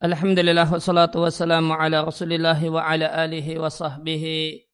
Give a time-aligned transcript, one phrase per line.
[0.00, 4.64] Alhamdulillah wassalatu wassalamu ala rasulillah wa ala alihi wa sahbihi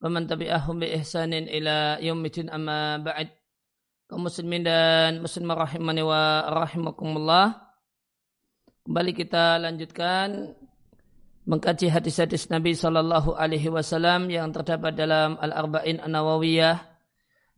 [0.00, 3.28] wa man tabi'ahum bi ihsanin ila yaumidin amma ba'd.
[4.08, 7.60] Kaum muslimin dan muslimah rahimani wa rahimakumullah.
[8.88, 10.56] Kembali kita lanjutkan
[11.44, 16.80] mengkaji hadis-hadis Nabi sallallahu alaihi wasallam yang terdapat dalam Al-Arba'in An-Nawawiyah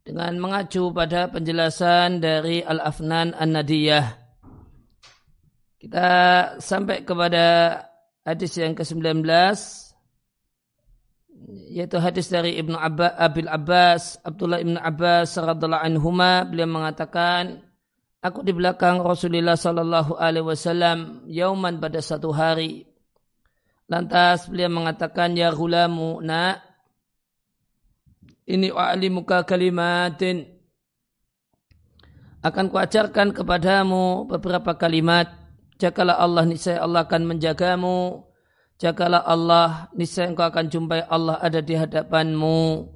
[0.03, 4.22] dengan mengacu pada penjelasan dari Al-Afnan An-Nadiyah
[5.83, 6.09] kita
[6.63, 7.75] sampai kepada
[8.23, 9.27] hadis yang ke-19
[11.75, 16.47] yaitu hadis dari Ibnu Abbas Abil Abbas Abdullah Ibnu Abbas radhiallahu anhuma.
[16.47, 17.67] Beliau mengatakan
[18.23, 22.87] aku di belakang Rasulullah sallallahu alaihi wasallam yauman pada satu hari.
[23.91, 26.63] Lantas beliau mengatakan ya gulamu nak
[28.47, 30.47] ini wa'alimuka kalimatin.
[32.39, 35.42] Akan kuajarkan kepadamu beberapa kalimat
[35.81, 38.27] Jagalah Allah niscaya Allah akan menjagamu.
[38.81, 42.89] Jagalah Allah niscaya engkau akan jumpai Allah ada di hadapanmu.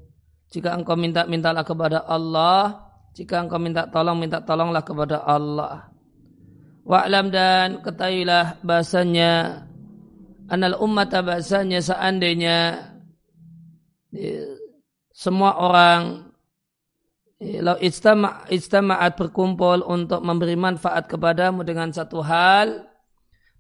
[0.51, 2.85] Jika engkau minta mintalah kepada Allah.
[3.17, 5.89] Jika engkau minta tolong minta tolonglah kepada Allah.
[6.87, 9.67] Wa'lam dan ketahuilah bahasanya
[10.47, 12.59] anal umat bahasanya seandainya
[14.15, 14.39] ya,
[15.11, 16.26] semua orang
[17.37, 22.89] Lau ijtama, ijtama'at berkumpul untuk memberi manfaat kepadamu dengan satu hal,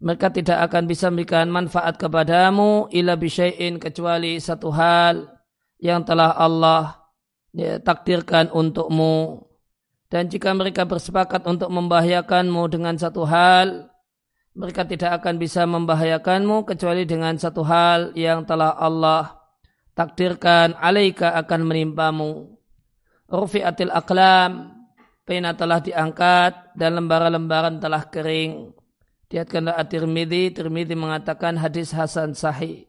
[0.01, 5.29] mereka tidak akan bisa memberikan manfaat kepadamu ila bisyai'in kecuali satu hal
[5.77, 7.05] yang telah Allah
[7.53, 9.45] ya, takdirkan untukmu.
[10.09, 13.93] Dan jika mereka bersepakat untuk membahayakanmu dengan satu hal,
[14.57, 19.37] mereka tidak akan bisa membahayakanmu kecuali dengan satu hal yang telah Allah
[19.93, 22.56] takdirkan alaika akan menimpamu
[23.31, 24.73] rufi'atil aklam
[25.27, 28.73] pena telah diangkat dan lembaran-lembaran telah kering.
[29.27, 30.55] Diatkanlah at-Tirmidzi.
[30.55, 32.87] Tirmidzi mengatakan hadis hasan sahih.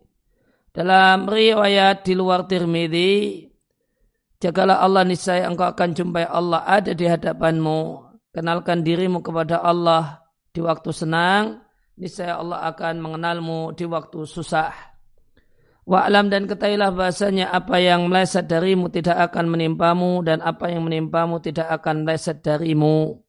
[0.69, 3.49] Dalam riwayat di luar Tirmidzi
[4.37, 8.05] jagalah Allah niscaya engkau akan jumpai Allah ada di hadapanmu.
[8.29, 10.21] Kenalkan dirimu kepada Allah
[10.53, 11.65] di waktu senang
[11.97, 14.96] niscaya Allah akan mengenalmu di waktu susah
[15.87, 21.39] Wa'lam dan ketahuilah bahasanya apa yang meleset darimu tidak akan menimpamu dan apa yang menimpamu
[21.39, 23.23] tidak akan meleset darimu.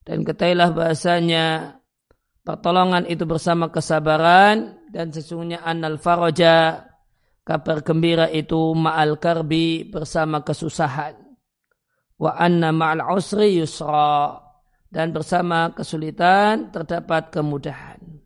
[0.00, 1.76] Dan ketahuilah bahasanya
[2.40, 6.88] pertolongan itu bersama kesabaran dan sesungguhnya annal faraja
[7.44, 11.20] kabar gembira itu ma'al karbi bersama kesusahan.
[12.16, 14.40] Wa anna ma'al usri yusra
[14.88, 18.19] dan bersama kesulitan terdapat kemudahan.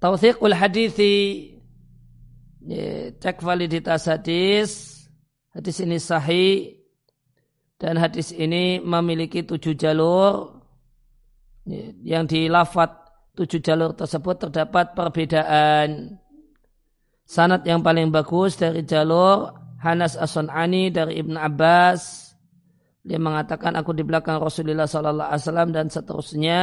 [0.00, 1.16] Tausiqul hadithi
[3.20, 4.70] cek validitas hadis.
[5.50, 6.78] Hadis ini sahih
[7.80, 10.62] dan hadis ini memiliki tujuh jalur.
[12.02, 12.90] Yang di lafat
[13.36, 16.16] tujuh jalur tersebut terdapat perbedaan.
[17.28, 22.32] Sanat yang paling bagus dari jalur Hanas As-Sun'ani dari Ibn Abbas.
[23.00, 26.60] Dia mengatakan aku di belakang Rasulullah Sallallahu Alaihi Wasallam dan seterusnya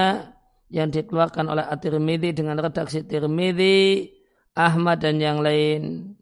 [0.68, 4.12] yang dikeluarkan oleh At-Tirmidzi dengan redaksi Tirmidzi,
[4.56, 6.14] Ahmad dan yang lain.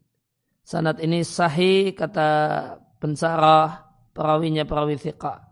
[0.66, 2.30] Sanad ini sahih kata
[2.98, 5.46] pensarah perawinya perawi thiqah.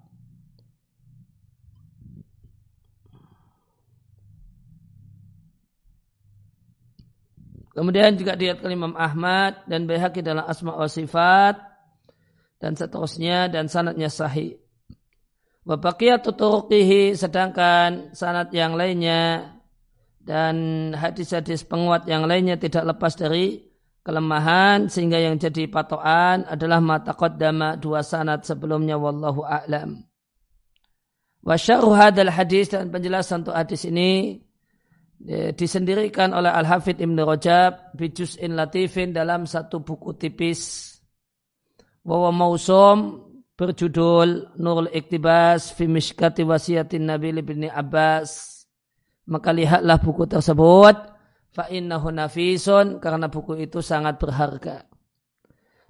[7.73, 11.57] Kemudian juga diatkan Imam Ahmad dan Baihaqi dalam Asma wa Sifat
[12.61, 14.62] dan seterusnya dan sanatnya sahih.
[15.63, 19.48] Wabakiyatu turuqihi sedangkan sanat yang lainnya
[20.19, 23.63] dan hadis-hadis penguat yang lainnya tidak lepas dari
[24.04, 30.04] kelemahan sehingga yang jadi patokan adalah mata qaddama dua sanat sebelumnya wallahu a'lam.
[31.44, 34.44] Wa syarhu hadal hadis dan penjelasan untuk hadis ini
[35.24, 40.92] ya, disendirikan oleh Al-Hafidh Ibn Rajab bijus'in latifin dalam satu buku tipis.
[42.04, 43.31] Wa mausum
[43.63, 48.60] berjudul Nurul Iktibas fi Mishkati Wasiyatin Nabi bin Abbas.
[49.24, 50.95] Maka lihatlah buku tersebut
[51.56, 54.83] fa innahu nafisun karena buku itu sangat berharga.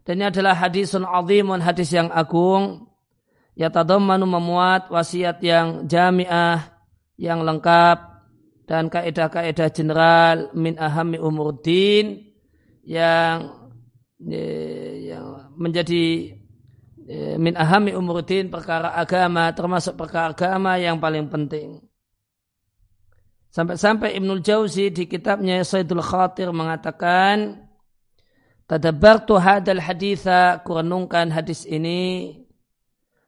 [0.06, 2.94] Dan ini adalah hadisun azimun hadis yang agung
[3.58, 6.78] ya tadammanu memuat wasiat yang jamiah
[7.18, 8.14] yang lengkap
[8.70, 12.22] dan kaedah-kaedah general min ahami umurdin
[12.86, 13.50] yang
[14.28, 16.36] eh, yang menjadi
[17.40, 21.84] min ahami umuruddin perkara agama termasuk perkara agama yang paling penting.
[23.54, 27.70] Sampai-sampai Ibnul Jauzi di kitabnya Sayyidul Khatir mengatakan
[28.66, 32.42] Tadabartu hadal haditha kurenungkan hadis ini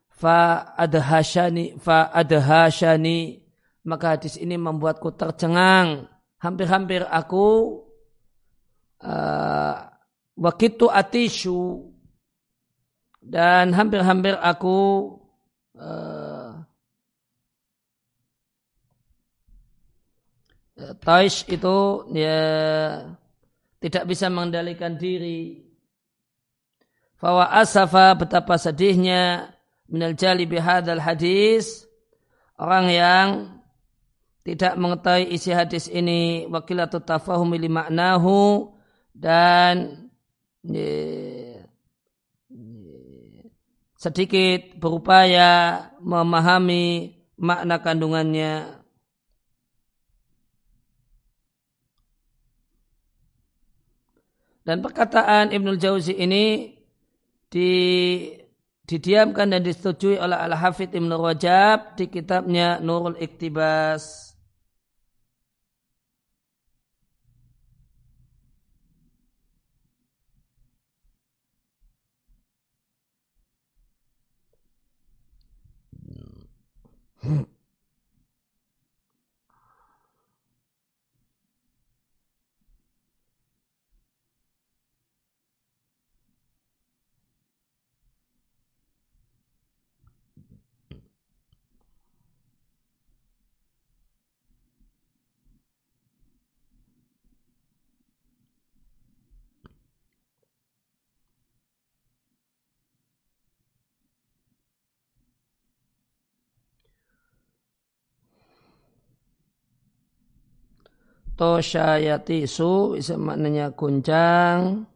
[0.10, 3.45] fa adhashani fa adhashani
[3.86, 6.10] maka hadis ini membuatku tercengang.
[6.42, 7.80] Hampir-hampir aku
[9.06, 9.75] uh,
[10.33, 11.94] wakitu atishu
[13.25, 15.18] dan hampir-hampir aku
[15.81, 16.62] uh,
[21.01, 22.42] Taish itu ya
[23.81, 25.66] tidak bisa mengendalikan diri.
[27.16, 29.56] Fawa asafa betapa sedihnya
[29.88, 31.88] minal jali bihadal hadis
[32.60, 33.27] orang yang
[34.45, 38.69] tidak mengetahui isi hadis ini wakilatu tafahumi li maknahu
[39.16, 40.06] dan
[43.96, 48.84] sedikit berupaya memahami makna kandungannya.
[54.66, 56.74] Dan perkataan Ibnul Jauzi ini
[57.54, 57.70] di
[58.86, 64.25] didiamkan dan disetujui oleh Al-Hafidh Ibn Rajab di kitabnya Nurul Iktibas.
[77.25, 77.44] Hmm.
[111.39, 114.88] tosyayatisu bisa maknanya guncang.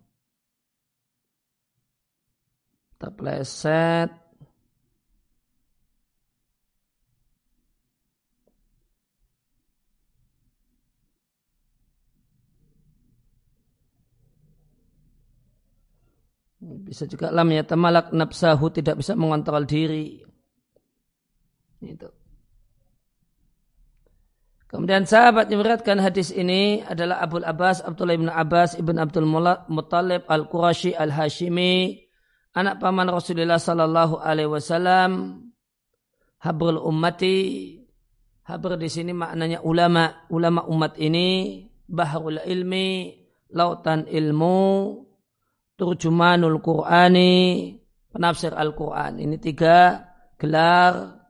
[2.99, 4.11] Terpleset
[16.59, 20.19] bisa juga lam ya tamalak nafsahu tidak bisa mengontrol diri.
[21.79, 22.18] Itu
[24.69, 29.25] Kemudian sahabat yang meriatkan hadis ini adalah Abu Abbas Abdullah bin Abbas ibn Abdul
[29.65, 31.97] Muttalib al Qurashi al Hashimi,
[32.53, 35.41] anak paman Rasulullah Sallallahu Alaihi Wasallam,
[36.45, 37.75] habrul ummati.
[38.49, 43.13] Habr di sini maknanya ulama, ulama umat ini, bahrul ilmi,
[43.53, 44.61] lautan ilmu,
[45.77, 47.73] turjumanul Qur'ani,
[48.09, 49.21] penafsir Al-Quran.
[49.21, 50.01] Ini tiga
[50.33, 51.21] gelar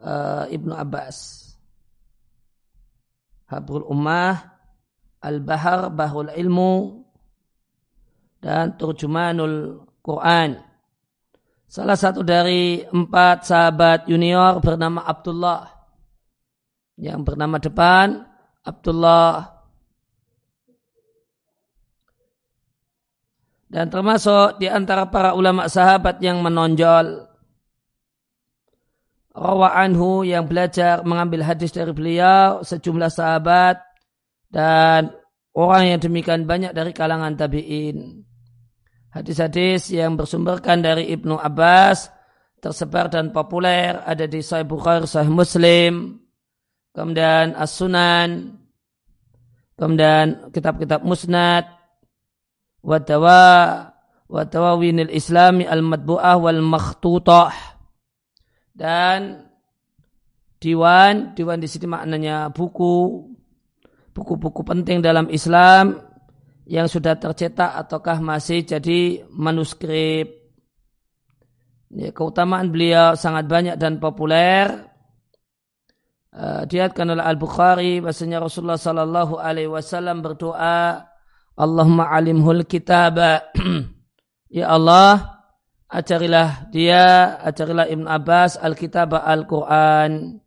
[0.00, 1.41] uh, Ibnu Abbas.
[3.52, 4.40] Habrul Ummah,
[5.20, 7.04] Al-Bahar, Bahrul Ilmu,
[8.40, 10.58] dan Turjumanul Quran.
[11.68, 15.68] Salah satu dari empat sahabat junior bernama Abdullah.
[17.00, 18.06] Yang bernama depan
[18.60, 19.62] Abdullah.
[23.72, 27.31] Dan termasuk di antara para ulama sahabat yang menonjol
[29.32, 33.80] rawa anhu yang belajar mengambil hadis dari beliau sejumlah sahabat
[34.52, 35.12] dan
[35.56, 38.24] orang yang demikian banyak dari kalangan tabi'in.
[39.12, 42.08] Hadis-hadis yang bersumberkan dari Ibnu Abbas
[42.62, 46.22] tersebar dan populer ada di Sahih Bukhari, Sahih Muslim,
[46.96, 48.56] kemudian As-Sunan,
[49.76, 51.68] kemudian kitab-kitab Musnad,
[52.80, 53.88] Wadawa,
[54.32, 57.71] Wadawawinil Islami Al-Madbu'ah wal Makhtutah
[58.72, 59.48] dan
[60.62, 63.28] diwan, diwan di sini maknanya buku,
[64.16, 66.00] buku-buku penting dalam Islam
[66.68, 70.40] yang sudah tercetak ataukah masih jadi manuskrip.
[71.92, 74.88] Ya, keutamaan beliau sangat banyak dan populer.
[76.32, 81.04] Uh, diatkan oleh Al Bukhari bahasanya Rasulullah Sallallahu Alaihi Wasallam berdoa,
[81.60, 83.20] Allahumma alimhul kitab.
[84.48, 85.31] ya Allah,
[85.92, 90.40] ajarilah dia, ajarilah Ibn Abbas Alkitab Al-Quran.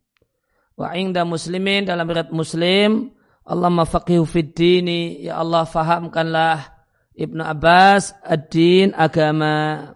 [0.76, 3.14] Wa ingda muslimin dalam berat muslim,
[3.46, 6.74] Allah mafaqihu fid dini, ya Allah fahamkanlah
[7.14, 9.94] Ibn Abbas ad-din agama.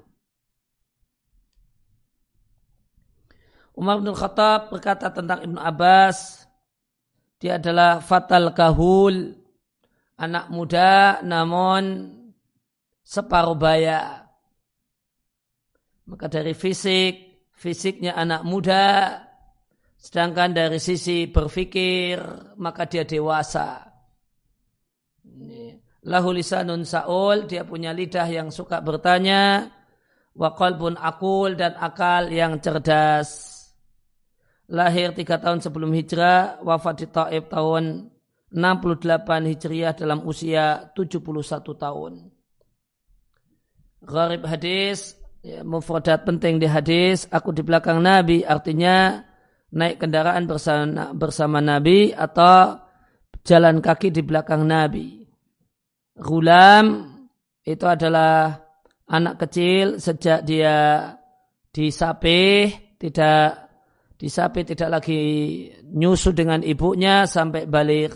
[3.77, 6.47] Umar bin Khattab berkata tentang Ibn Abbas,
[7.43, 9.37] dia adalah fatal kahul,
[10.21, 12.13] anak muda namun
[13.05, 14.30] separuh baya.
[16.11, 19.15] Maka dari fisik, fisiknya anak muda,
[19.95, 22.19] sedangkan dari sisi berpikir,
[22.59, 23.87] maka dia dewasa.
[26.11, 29.71] Lahu lisanun sa'ul, dia punya lidah yang suka bertanya,
[30.35, 33.61] wa qalbun akul dan akal yang cerdas.
[34.71, 38.07] lahir tiga tahun sebelum hijrah, wafat di Taif tahun
[38.55, 42.31] 68 hijriah dalam usia 71 tahun.
[44.07, 49.25] Gharib hadis, ya, mufradat penting di hadis, aku di belakang Nabi, artinya
[49.73, 52.81] naik kendaraan bersama, bersama Nabi atau
[53.45, 55.25] jalan kaki di belakang Nabi.
[56.21, 57.17] Gulam
[57.65, 58.61] itu adalah
[59.09, 61.09] anak kecil sejak dia
[61.73, 63.71] disapih, tidak
[64.21, 65.23] disapih tidak lagi
[65.89, 68.13] nyusu dengan ibunya sampai balik.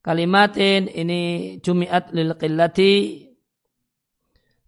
[0.00, 3.23] Kalimatin ini jumiat lil qillati.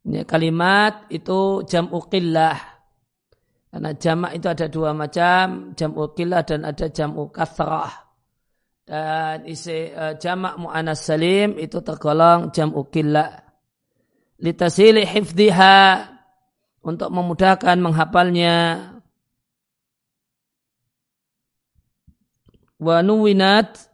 [0.07, 2.55] Ini kalimat itu jam'u qillah.
[3.75, 8.07] Karena jamak itu ada dua macam, jam'u qillah dan ada jam'u kathrah.
[8.87, 13.35] Dan isi uh, jamak mu'anas salim itu tergolong jam'u qillah.
[14.39, 16.07] Litasili hifdiha
[16.87, 18.57] untuk memudahkan menghafalnya.
[22.79, 23.91] Wa nuwinat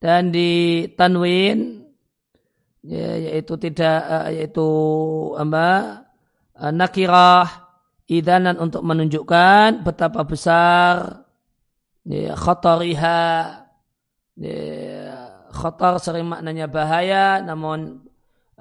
[0.00, 1.75] dan di tanwin
[2.86, 4.68] ya, yaitu tidak uh, yaitu
[5.34, 5.66] apa
[6.54, 7.66] uh, nakirah
[8.06, 11.26] idanan untuk menunjukkan betapa besar
[12.06, 13.22] ya, khatariha
[14.38, 14.62] ya,
[15.50, 18.06] khatar sering maknanya bahaya namun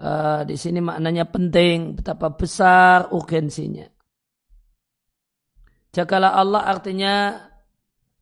[0.02, 3.86] uh, di sini maknanya penting betapa besar urgensinya
[5.94, 7.16] jagalah Allah artinya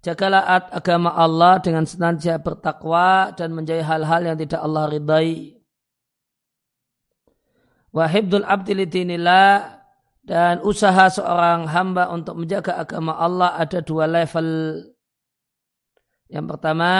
[0.03, 5.62] Jagalah agama Allah dengan senantiasa bertakwa dan menjauhi hal-hal yang tidak Allah ridai.
[7.93, 9.79] Wahibdul abdi lidinillah
[10.25, 14.81] dan usaha seorang hamba untuk menjaga agama Allah ada dua level.
[16.27, 16.91] Yang pertama,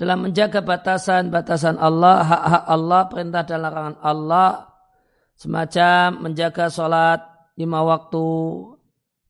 [0.00, 4.50] dalam menjaga batasan-batasan Allah, hak-hak Allah, perintah dan larangan Allah,
[5.36, 7.20] semacam menjaga sholat
[7.60, 8.32] lima waktu,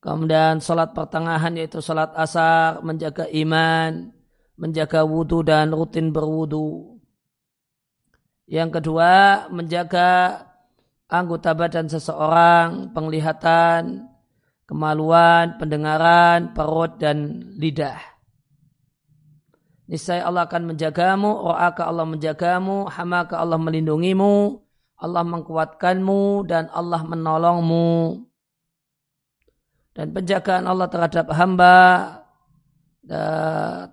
[0.04, 4.12] Kemudian sholat pertengahan yaitu sholat asar, menjaga iman,
[4.61, 6.93] menjaga wudhu dan rutin berwudhu.
[8.44, 10.42] Yang kedua, menjaga
[11.08, 14.08] anggota badan seseorang, penglihatan,
[14.68, 18.00] kemaluan, pendengaran, perut, dan lidah.
[19.88, 24.60] Niscaya Allah akan menjagamu, ro'aka Allah menjagamu, hamaka Allah melindungimu,
[25.00, 28.24] Allah mengkuatkanmu, dan Allah menolongmu
[29.94, 31.76] dan penjagaan Allah terhadap hamba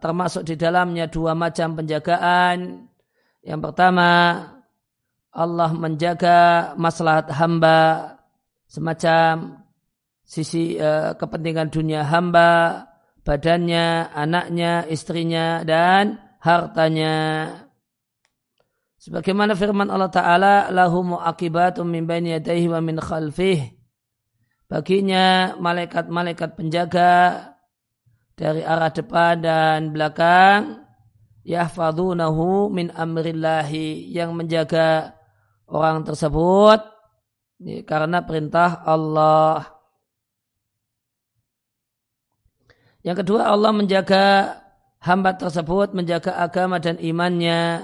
[0.01, 2.89] termasuk di dalamnya dua macam penjagaan.
[3.41, 4.09] Yang pertama,
[5.33, 8.13] Allah menjaga maslahat hamba
[8.69, 9.65] semacam
[10.21, 12.85] sisi uh, kepentingan dunia hamba,
[13.25, 17.15] badannya, anaknya, istrinya, dan hartanya.
[19.01, 23.81] Sebagaimana firman Allah Ta'ala, lahu mu'akibatum min baini yadaihi wa min khalfih
[24.71, 27.11] baginya malaikat-malaikat penjaga
[28.39, 30.80] dari arah depan dan belakang
[31.47, 35.17] yahfadunahu min amrillahi yang menjaga
[35.69, 36.81] orang tersebut
[37.85, 39.69] karena perintah Allah.
[43.01, 44.25] Yang kedua Allah menjaga
[45.01, 47.81] hamba tersebut menjaga agama dan imannya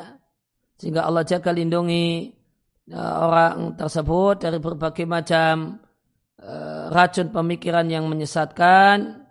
[0.78, 2.30] sehingga Allah jaga lindungi
[2.94, 5.82] uh, orang tersebut dari berbagai macam
[6.38, 9.26] Eh, racun pemikiran yang menyesatkan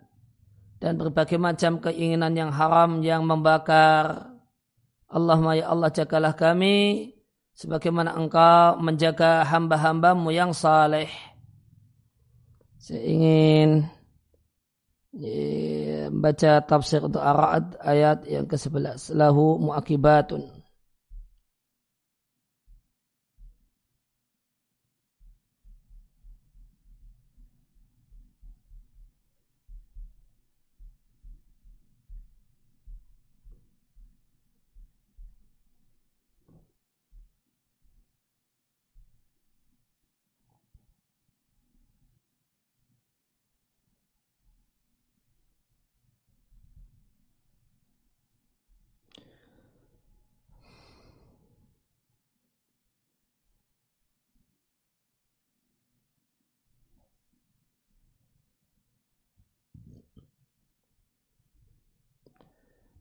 [0.76, 4.32] dan berbagai macam keinginan yang haram yang membakar.
[5.06, 7.12] Allahumma ya Allah jagalah kami
[7.56, 11.08] sebagaimana engkau menjaga hamba-hambamu yang saleh.
[12.76, 13.70] Saya ingin
[16.12, 17.24] membaca tafsir untuk
[17.80, 19.16] ayat yang ke-11.
[19.16, 20.55] Lahu mu'akibatun.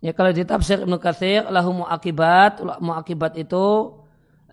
[0.05, 3.97] Ya kalau di tafsir Ibnu Katsir lahu muakibat, muakibat itu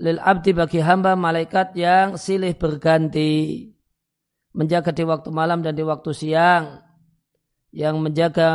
[0.01, 3.69] lil abdi bagi hamba malaikat yang silih berganti.
[4.57, 6.81] Menjaga di waktu malam dan di waktu siang.
[7.69, 8.51] Yang menjaga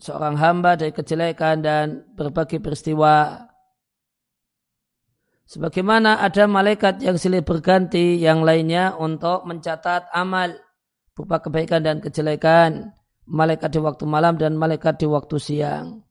[0.00, 3.44] seorang hamba dari kejelekan dan berbagai peristiwa.
[5.44, 10.56] Sebagaimana ada malaikat yang silih berganti yang lainnya untuk mencatat amal
[11.12, 12.96] berupa kebaikan dan kejelekan,
[13.28, 16.08] malaikat di waktu malam dan malaikat di waktu siang.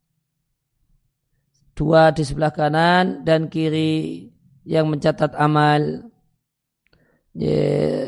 [1.79, 4.27] Dua di sebelah kanan dan kiri
[4.67, 6.11] yang mencatat amal.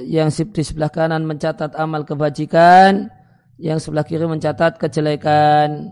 [0.03, 3.07] Yang di sebelah kanan mencatat amal kebajikan,
[3.55, 5.87] yang sebelah kiri mencatat kejelekan.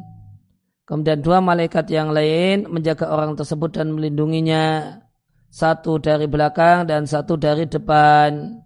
[0.84, 5.00] Kemudian dua malaikat yang lain menjaga orang tersebut dan melindunginya.
[5.48, 8.60] Satu dari belakang dan satu dari depan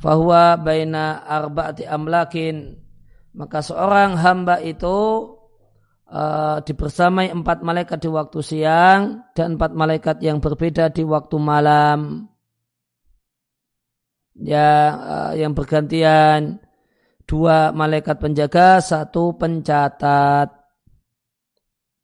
[0.00, 2.80] fahuwa baina arba'ati amlakin
[3.36, 5.28] maka seorang hamba itu
[6.12, 12.28] uh, dibersamai empat malaikat di waktu siang dan empat malaikat yang berbeda di waktu malam.
[14.36, 16.60] Yang uh, yang bergantian
[17.24, 20.52] dua malaikat penjaga satu pencatat.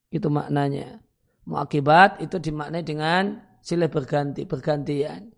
[0.09, 1.05] Itu maknanya.
[1.49, 5.38] Muakibat itu dimaknai dengan silih berganti bergantian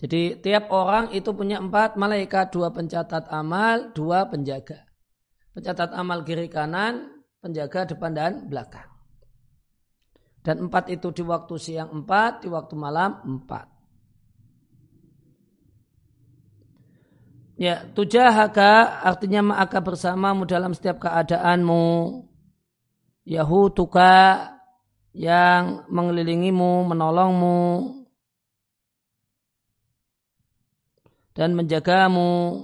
[0.00, 4.88] Jadi tiap orang itu punya empat malaikat, dua pencatat amal, dua penjaga.
[5.52, 8.88] Pencatat amal kiri kanan, penjaga depan dan belakang.
[10.40, 13.68] Dan empat itu di waktu siang empat, di waktu malam empat.
[17.60, 22.24] Ya, tujahaka artinya ma'aka bersamamu dalam setiap keadaanmu.
[23.28, 24.48] Yahutuka
[25.12, 27.99] yang mengelilingimu, menolongmu,
[31.40, 32.60] dan menjagamu.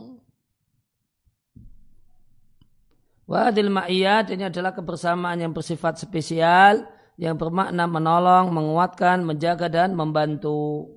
[3.24, 6.84] Wadil ma'iyat ini adalah kebersamaan yang bersifat spesial
[7.16, 10.95] yang bermakna menolong, menguatkan, menjaga dan membantu.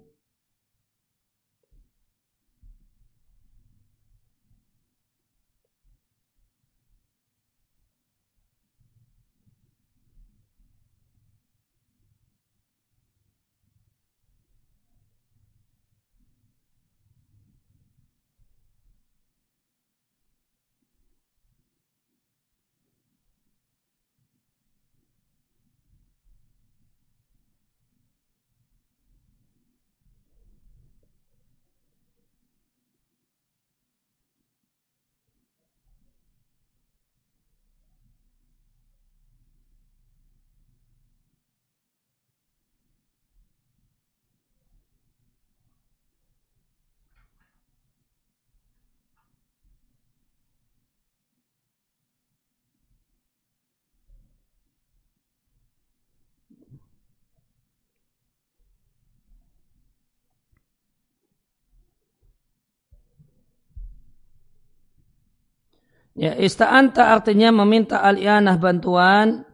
[66.19, 69.47] Ya, ista'anta artinya meminta alianah bantuan.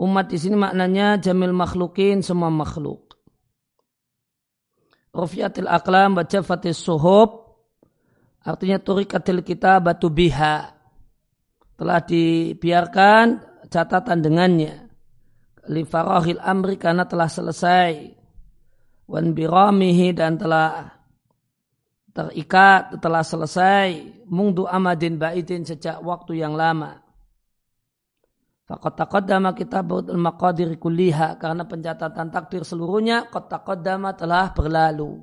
[0.00, 3.20] Umat di sini maknanya jamil makhlukin semua makhluk.
[5.12, 7.48] Rufiatil aklam baca fatis suhub
[8.48, 10.72] artinya turikatil kita batu biha
[11.74, 13.26] telah dibiarkan
[13.68, 14.88] catatan dengannya
[15.68, 17.92] li farahil amri karena telah selesai
[19.10, 20.97] wan biramihi dan telah
[22.18, 26.98] terikat telah selesai mungdu amadin baitin sejak waktu yang lama.
[28.66, 35.22] Fakat taqaddama kitabul maqadir kulliha karena pencatatan takdir seluruhnya qad taqaddama telah berlalu.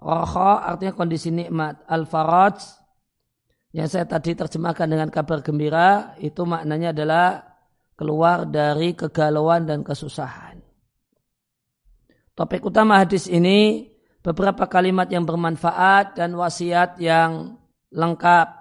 [0.00, 1.84] Roha artinya kondisi nikmat.
[1.84, 2.64] Al-faraj
[3.76, 7.44] yang saya tadi terjemahkan dengan kabar gembira itu maknanya adalah
[7.92, 10.64] keluar dari kegalauan dan kesusahan.
[12.32, 13.90] Topik utama hadis ini
[14.28, 17.56] beberapa kalimat yang bermanfaat dan wasiat yang
[17.88, 18.52] lengkap.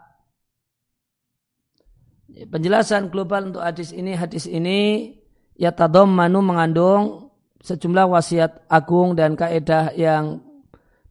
[2.48, 5.12] Penjelasan global untuk hadis ini, hadis ini
[5.60, 10.40] ya tadom manu mengandung sejumlah wasiat agung dan kaidah yang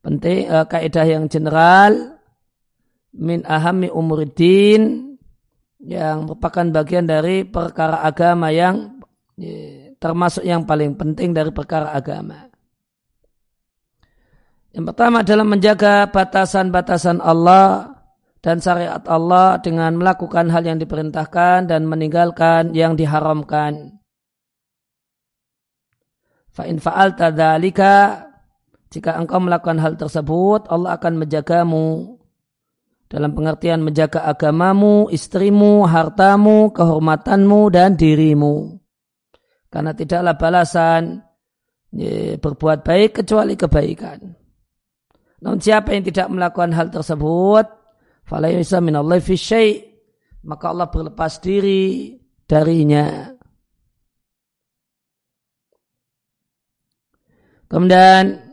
[0.01, 2.17] penting, eh, kaidah yang general
[3.13, 5.17] min ahami umuridin
[5.85, 8.97] yang merupakan bagian dari perkara agama yang
[10.01, 12.49] termasuk yang paling penting dari perkara agama.
[14.77, 17.97] Yang pertama adalah menjaga batasan-batasan Allah
[18.45, 23.97] dan syariat Allah dengan melakukan hal yang diperintahkan dan meninggalkan yang diharamkan.
[26.53, 28.29] Fa'in fa'al tadalika
[28.93, 32.21] Jika engkau melakukan hal tersebut, Allah akan menjagamu.
[33.11, 38.79] Dalam pengertian menjaga agamamu, istrimu, hartamu, kehormatanmu, dan dirimu.
[39.73, 41.25] Karena tidaklah balasan
[42.41, 44.46] berbuat baik kecuali kebaikan.
[45.41, 47.67] Namun siapa yang tidak melakukan hal tersebut,
[48.25, 49.75] falaysa minallahi fi syai'
[50.47, 53.35] maka Allah berlepas diri darinya.
[57.67, 58.47] Kemudian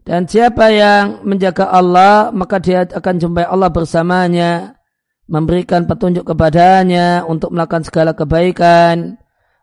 [0.00, 4.80] dan siapa yang menjaga Allah maka dia akan jumpai Allah bersamanya
[5.28, 9.20] memberikan petunjuk kepadanya untuk melakukan segala kebaikan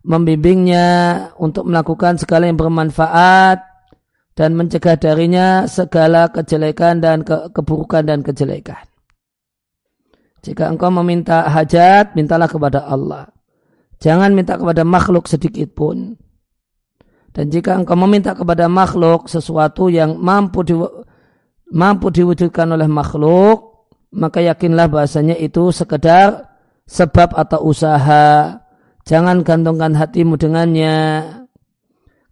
[0.07, 0.89] membimbingnya
[1.35, 3.66] untuk melakukan segala yang bermanfaat
[4.37, 8.85] dan mencegah darinya segala kejelekan dan ke keburukan dan kejelekan.
[10.45, 13.33] Jika engkau meminta hajat, mintalah kepada Allah.
[13.97, 16.13] Jangan minta kepada makhluk sedikit pun.
[17.33, 20.77] Dan jika engkau meminta kepada makhluk sesuatu yang mampu di,
[21.73, 26.45] mampu diwujudkan oleh makhluk, maka yakinlah bahasanya itu sekedar
[26.85, 28.61] sebab atau usaha.
[29.01, 30.95] Jangan gantungkan hatimu dengannya.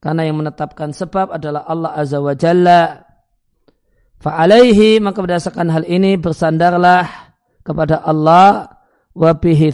[0.05, 3.01] Karena yang menetapkan sebab adalah Allah Azza wa Jalla.
[4.21, 7.33] Fa'alaihi maka berdasarkan hal ini bersandarlah
[7.65, 8.69] kepada Allah
[9.17, 9.73] wa bihi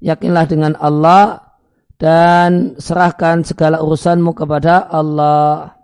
[0.00, 1.44] yakinlah dengan Allah
[2.00, 5.76] dan serahkan segala urusanmu kepada Allah.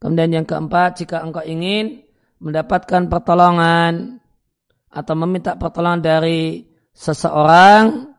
[0.00, 2.00] Kemudian yang keempat, jika engkau ingin
[2.40, 4.24] mendapatkan pertolongan
[4.88, 6.64] atau meminta pertolongan dari
[6.96, 8.13] seseorang,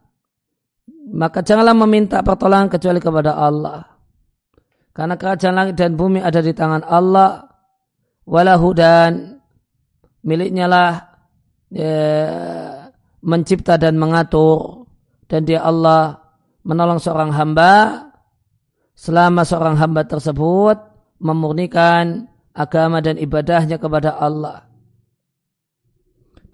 [1.13, 3.85] maka janganlah meminta pertolongan kecuali kepada Allah.
[4.95, 7.45] Karena kerajaan langit dan bumi ada di tangan Allah.
[8.25, 9.37] Walahu dan
[10.25, 10.91] miliknya lah
[11.69, 11.93] ya,
[13.21, 14.87] mencipta dan mengatur.
[15.29, 16.15] Dan dia Allah
[16.65, 18.05] menolong seorang hamba
[18.95, 20.77] selama seorang hamba tersebut
[21.19, 24.63] memurnikan agama dan ibadahnya kepada Allah.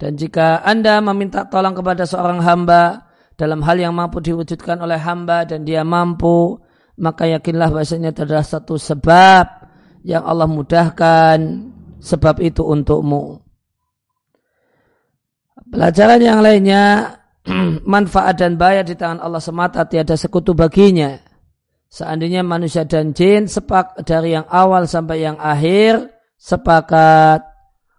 [0.02, 5.48] Dan jika Anda meminta tolong kepada seorang hamba, dalam hal yang mampu diwujudkan oleh hamba
[5.48, 6.60] dan dia mampu,
[7.00, 9.46] maka yakinlah bahasanya adalah satu sebab
[10.04, 11.38] yang Allah mudahkan
[12.02, 13.40] sebab itu untukmu.
[15.72, 17.16] Pelajaran yang lainnya,
[17.94, 21.16] manfaat dan bahaya di tangan Allah semata tiada sekutu baginya.
[21.92, 26.08] Seandainya manusia dan jin sepak dari yang awal sampai yang akhir
[26.40, 27.44] sepakat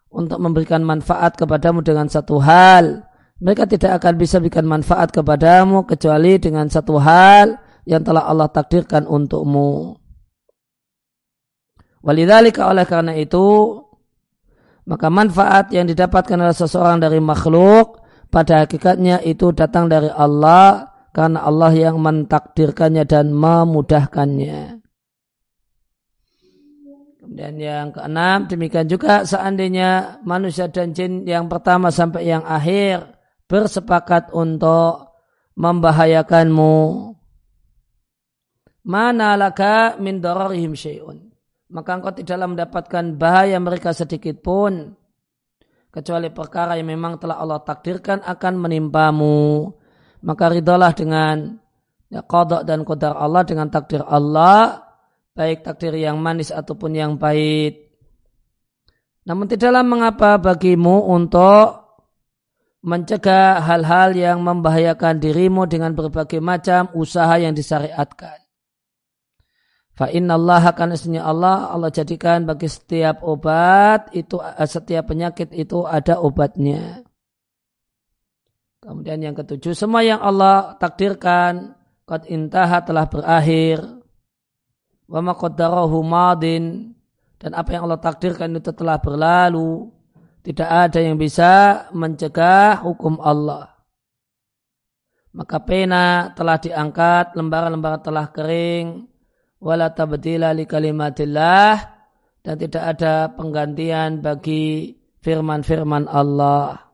[0.10, 3.06] untuk memberikan manfaat kepadamu dengan satu hal,
[3.41, 9.10] mereka tidak akan bisa berikan manfaat kepadamu kecuali dengan satu hal yang telah Allah takdirkan
[9.10, 9.98] untukmu.
[12.04, 13.80] Walidhalika oleh karena itu,
[14.84, 21.46] maka manfaat yang didapatkan oleh seseorang dari makhluk pada hakikatnya itu datang dari Allah karena
[21.48, 24.84] Allah yang mentakdirkannya dan memudahkannya.
[27.24, 33.12] Kemudian yang keenam, demikian juga seandainya manusia dan jin yang pertama sampai yang akhir
[33.54, 35.13] bersepakat untuk
[35.54, 36.78] membahayakanmu.
[38.89, 41.30] Mana laka min dararihim syai'un.
[41.70, 44.98] Maka engkau tidaklah mendapatkan bahaya mereka sedikit pun.
[45.94, 49.70] Kecuali perkara yang memang telah Allah takdirkan akan menimpamu.
[50.26, 51.54] Maka ridalah dengan
[52.10, 54.82] ya, kodok dan kodar Allah dengan takdir Allah.
[55.38, 57.94] Baik takdir yang manis ataupun yang pahit.
[59.30, 61.83] Namun tidaklah mengapa bagimu untuk
[62.84, 68.43] mencegah hal-hal yang membahayakan dirimu dengan berbagai macam usaha yang disyariatkan.
[69.93, 75.86] Fa inna Allah akan isnya Allah Allah jadikan bagi setiap obat itu setiap penyakit itu
[75.88, 77.06] ada obatnya.
[78.84, 83.80] Kemudian yang ketujuh semua yang Allah takdirkan qad intaha telah berakhir.
[85.08, 85.38] Wa ma
[86.04, 86.91] madin
[87.38, 89.93] dan apa yang Allah takdirkan itu telah berlalu
[90.44, 93.72] tidak ada yang bisa mencegah hukum Allah.
[95.34, 99.08] Maka pena telah diangkat, lembaran-lembaran telah kering,
[99.64, 101.74] wala tabdila li kalimatillah
[102.44, 106.92] dan tidak ada penggantian bagi firman-firman Allah.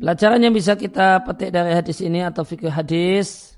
[0.00, 3.57] Pelajaran yang bisa kita petik dari hadis ini atau fikih hadis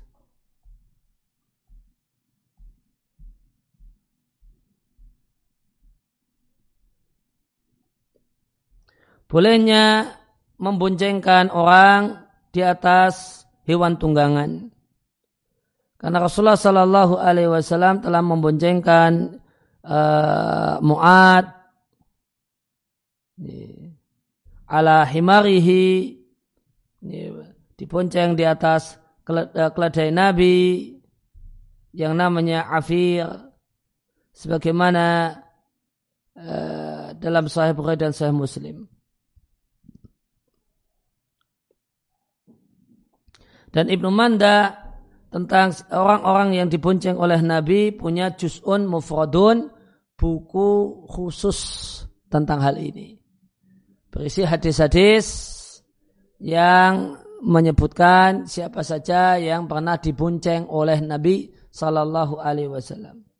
[9.31, 10.11] bolehnya
[10.59, 12.19] memboncengkan orang
[12.51, 14.67] di atas hewan tunggangan.
[15.95, 19.39] Karena Rasulullah Shallallahu Alaihi Wasallam telah memboncengkan
[19.87, 21.45] uh, Muad
[24.67, 26.19] ala himarihi
[27.75, 30.57] dibonceng di atas eh, keledai Nabi
[31.97, 33.27] yang namanya Afir
[34.31, 35.35] sebagaimana
[36.39, 38.87] uh, dalam Sahih Bukhari dan Sahih Muslim.
[43.71, 44.75] Dan Ibnu Manda
[45.31, 49.71] tentang orang-orang yang dibonceng oleh Nabi punya juz'un mufradun
[50.19, 50.69] buku
[51.07, 51.59] khusus
[52.27, 53.15] tentang hal ini.
[54.11, 55.25] Berisi hadis-hadis
[56.43, 63.30] yang menyebutkan siapa saja yang pernah dibonceng oleh Nabi Sallallahu Alaihi Wasallam.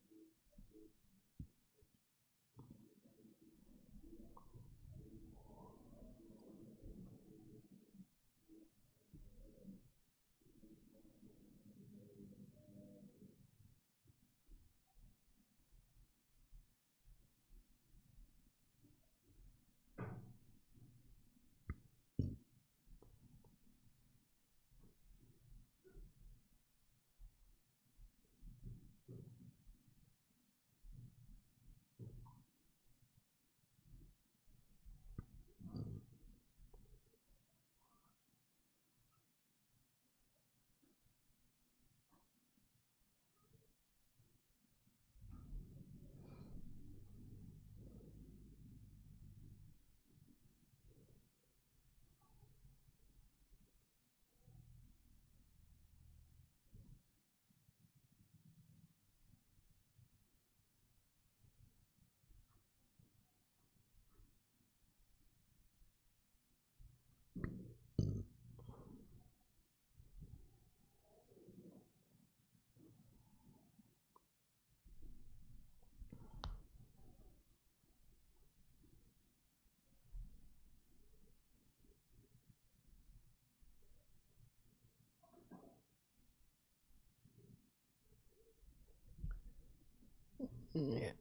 [90.74, 91.21] Yeah.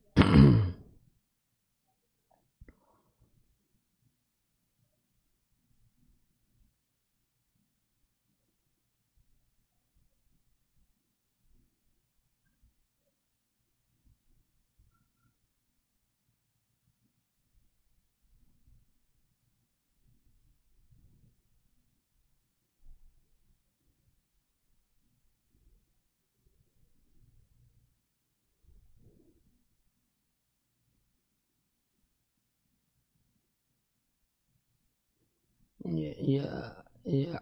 [35.96, 37.40] Ya, ya,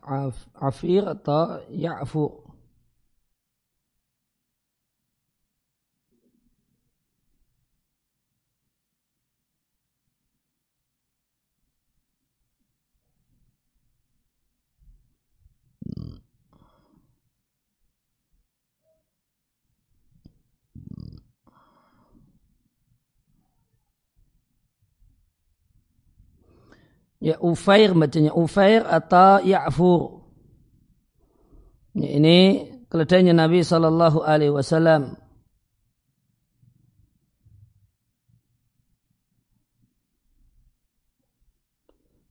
[27.29, 30.25] ya ufair bacanya ufair atau ya'fur.
[31.99, 32.39] Ya, ini
[32.89, 35.19] keledainya Nabi Shallallahu Alaihi Wasallam.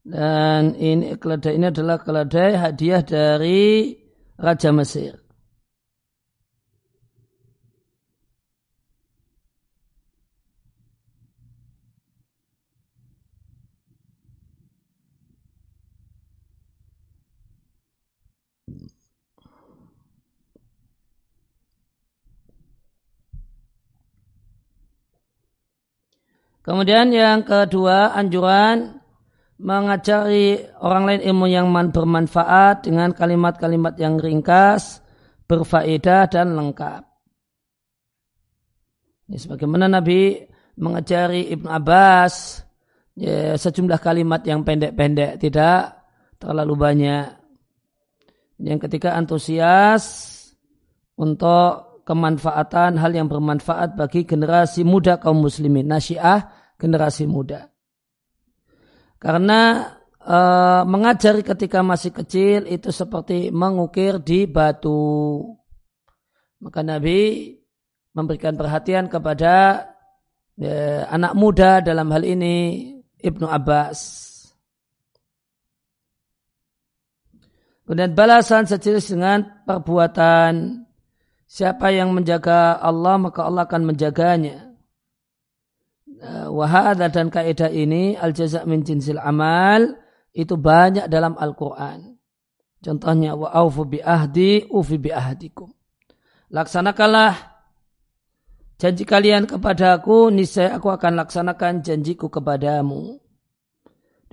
[0.08, 3.92] Dan ini keledai ini adalah keledai hadiah dari
[4.40, 5.27] Raja Mesir
[26.68, 29.00] Kemudian yang kedua anjuran
[29.56, 35.00] mengajari orang lain ilmu yang bermanfaat dengan kalimat-kalimat yang ringkas,
[35.48, 37.08] berfaedah dan lengkap.
[39.32, 40.44] Ini sebagaimana Nabi
[40.76, 42.60] mengajari Ibnu Abbas
[43.16, 46.04] ya, sejumlah kalimat yang pendek-pendek, tidak
[46.36, 47.32] terlalu banyak.
[48.60, 50.04] Yang ketika antusias
[51.16, 57.68] untuk kemanfaatan hal yang bermanfaat bagi generasi muda kaum muslimin, nasyiah generasi muda.
[59.18, 60.38] Karena e,
[60.86, 65.42] mengajari ketika masih kecil itu seperti mengukir di batu.
[66.62, 67.50] Maka Nabi
[68.14, 69.86] memberikan perhatian kepada
[70.54, 70.70] e,
[71.10, 74.28] anak muda dalam hal ini Ibnu Abbas.
[77.82, 80.84] Kemudian balasan sejenis dengan perbuatan
[81.48, 84.67] siapa yang menjaga Allah maka Allah akan menjaganya.
[86.18, 89.94] Eh, wahada dan kaidah ini al jaza min jinsil amal
[90.34, 92.18] itu banyak dalam Al-Quran.
[92.82, 95.70] Contohnya wa aufu bi ahdi ufi bi ahdikum.
[96.50, 97.38] Laksanakanlah
[98.82, 103.22] janji kalian kepadaku, niscaya aku akan laksanakan janjiku kepadamu.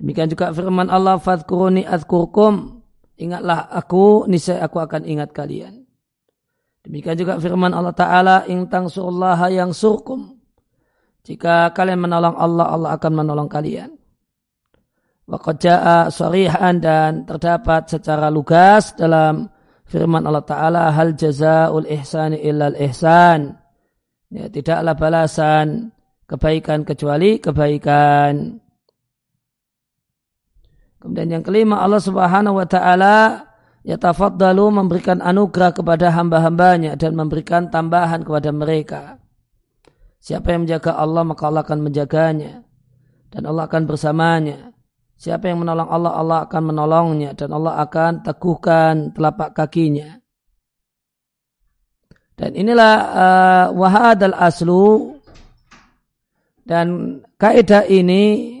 [0.02, 2.82] Demikian juga firman Allah, "Fadhkuruni adzkurkum."
[3.16, 5.86] Ingatlah aku, niscaya aku akan ingat kalian.
[6.82, 10.35] Demikian juga firman Allah Ta'ala, "In tangsurullaha yang surkum."
[11.26, 13.90] Jika kalian menolong Allah, Allah akan menolong kalian.
[15.26, 19.50] Waqad ja'a sarihan dan terdapat secara lugas dalam
[19.82, 23.58] firman Allah Ta'ala hal jazaul ihsani illal ihsan.
[24.30, 25.90] Ya, tidaklah balasan
[26.30, 28.62] kebaikan kecuali kebaikan.
[31.02, 33.46] Kemudian yang kelima Allah Subhanahu wa taala
[33.86, 39.22] yatafaddalu memberikan anugerah kepada hamba-hambanya dan memberikan tambahan kepada mereka.
[40.26, 42.66] Siapa yang menjaga Allah maka Allah akan menjaganya
[43.30, 44.74] dan Allah akan bersamanya.
[45.14, 50.18] Siapa yang menolong Allah, Allah akan menolongnya dan Allah akan teguhkan telapak kakinya.
[52.34, 55.14] Dan inilah uh, wahad al aslu
[56.66, 58.60] dan kaidah ini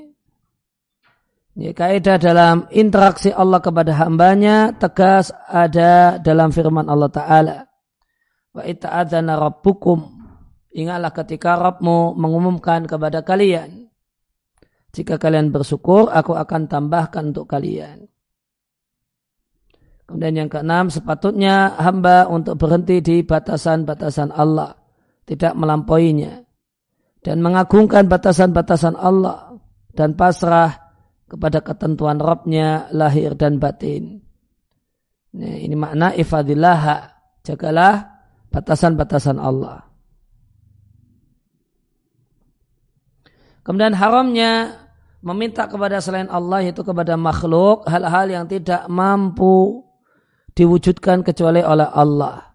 [1.58, 7.56] ya, kaidah dalam interaksi Allah kepada hambanya tegas ada dalam firman Allah Ta'ala.
[8.54, 10.15] Wa ita'adhana rabbukum.
[10.76, 13.86] Ingatlah ketika Rabbmu mengumumkan kepada kalian
[14.96, 18.08] jika kalian bersyukur, aku akan tambahkan untuk kalian.
[20.08, 24.72] Kemudian yang keenam, sepatutnya hamba untuk berhenti di batasan-batasan Allah.
[25.28, 26.40] Tidak melampauinya.
[27.20, 29.52] Dan mengagungkan batasan-batasan Allah.
[29.92, 30.72] Dan pasrah
[31.28, 34.24] kepada ketentuan Robnya lahir dan batin.
[35.36, 37.12] Ini, ini makna ifadillah.
[37.44, 39.85] Jagalah batasan-batasan Allah.
[43.66, 44.78] Kemudian haramnya
[45.26, 49.82] meminta kepada selain Allah yaitu kepada makhluk hal-hal yang tidak mampu
[50.54, 52.54] diwujudkan kecuali oleh Allah.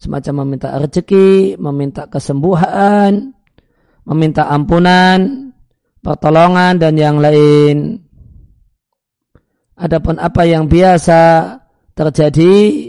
[0.00, 3.36] Semacam meminta rezeki, meminta kesembuhan,
[4.08, 5.52] meminta ampunan,
[6.00, 8.00] pertolongan dan yang lain.
[9.76, 11.52] Adapun apa yang biasa
[11.92, 12.88] terjadi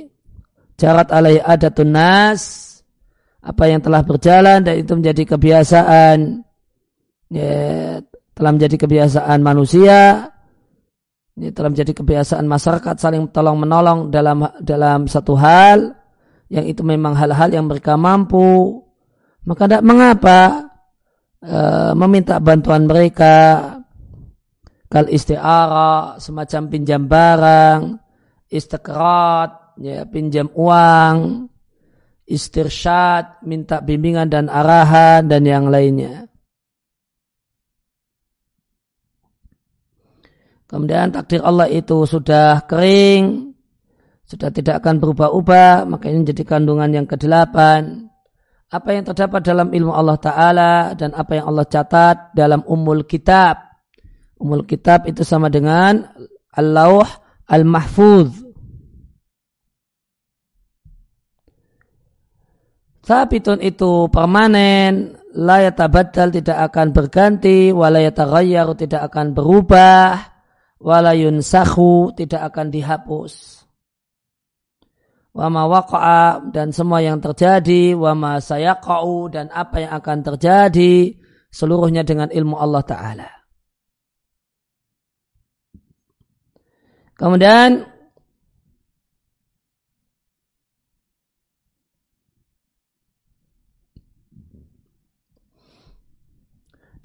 [0.79, 2.41] jarat alai adatun nas
[3.43, 6.47] apa yang telah berjalan dan itu menjadi kebiasaan
[7.31, 8.03] ya,
[8.35, 10.27] telah menjadi kebiasaan manusia,
[11.39, 15.95] ini telah menjadi kebiasaan masyarakat saling tolong menolong dalam dalam satu hal.
[16.51, 18.83] Yang itu memang hal-hal yang mereka mampu,
[19.47, 20.67] maka tidak mengapa
[21.39, 21.57] e,
[21.95, 23.79] meminta bantuan mereka.
[24.91, 27.95] Kal istiara semacam pinjam barang,
[28.51, 31.47] istikrat, ya pinjam uang,
[32.27, 36.30] istirsyad, minta bimbingan dan arahan dan yang lainnya.
[40.71, 43.51] Kemudian takdir Allah itu sudah kering,
[44.23, 48.07] sudah tidak akan berubah-ubah, maka ini menjadi kandungan yang kedelapan.
[48.71, 53.59] Apa yang terdapat dalam ilmu Allah Ta'ala dan apa yang Allah catat dalam umul kitab.
[54.39, 56.07] Umul kitab itu sama dengan
[56.55, 57.03] Al-Lawh
[57.51, 58.31] Al-Mahfuz.
[63.03, 70.30] Sabitun itu permanen, la yatabaddal tidak akan berganti, wa tidak akan berubah,
[70.81, 73.63] walayun sahu tidak akan dihapus.
[75.31, 81.15] Wama waqa'a dan semua yang terjadi, wama sayaqa'u dan apa yang akan terjadi,
[81.47, 83.29] seluruhnya dengan ilmu Allah Ta'ala.
[87.15, 87.85] Kemudian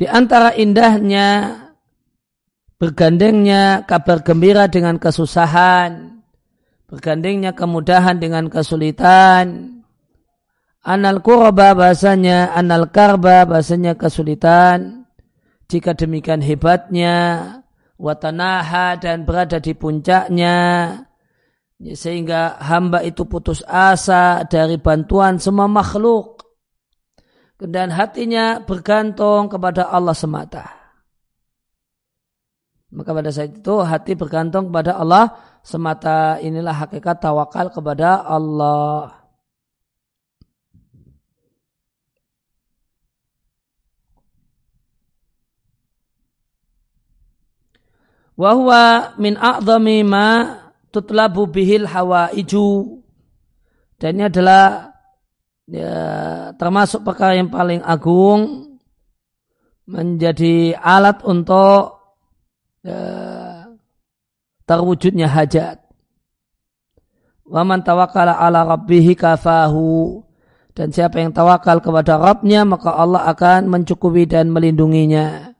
[0.01, 1.66] di antara indahnya
[2.77, 6.21] bergandengnya kabar gembira dengan kesusahan,
[6.89, 9.81] bergandengnya kemudahan dengan kesulitan.
[10.87, 15.03] Anal kurba bahasanya, anal karba bahasanya kesulitan.
[15.67, 17.17] Jika demikian hebatnya,
[17.99, 20.59] watanaha dan berada di puncaknya,
[21.83, 26.39] sehingga hamba itu putus asa dari bantuan semua makhluk.
[27.59, 30.76] Dan hatinya bergantung kepada Allah semata.
[32.97, 39.13] Maka pada saat itu hati bergantung kepada Allah semata inilah hakikat tawakal kepada Allah.
[48.37, 50.57] Wahwa min a'zami ma
[50.89, 53.01] tutlabu bihil hawaiju.
[54.01, 54.93] Dan ini adalah
[55.69, 55.93] ya,
[56.57, 58.73] termasuk perkara yang paling agung
[59.89, 61.96] menjadi alat untuk
[62.87, 63.03] ya,
[64.63, 65.83] terwujudnya hajat.
[67.47, 70.23] Waman tawakala ala rabbihi kafahu.
[70.77, 75.57] Dan siapa yang tawakal kepada Rabbnya maka Allah akan mencukupi dan melindunginya.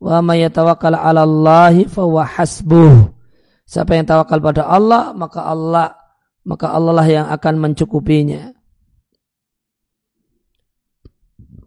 [0.00, 3.14] Wa may 'ala Allahi fahuwa hasbuh.
[3.62, 5.94] Siapa yang tawakal pada Allah maka Allah
[6.42, 8.50] maka Allah lah yang akan mencukupinya.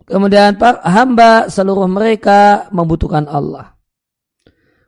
[0.04, 3.73] Kemudian hamba seluruh mereka membutuhkan Allah.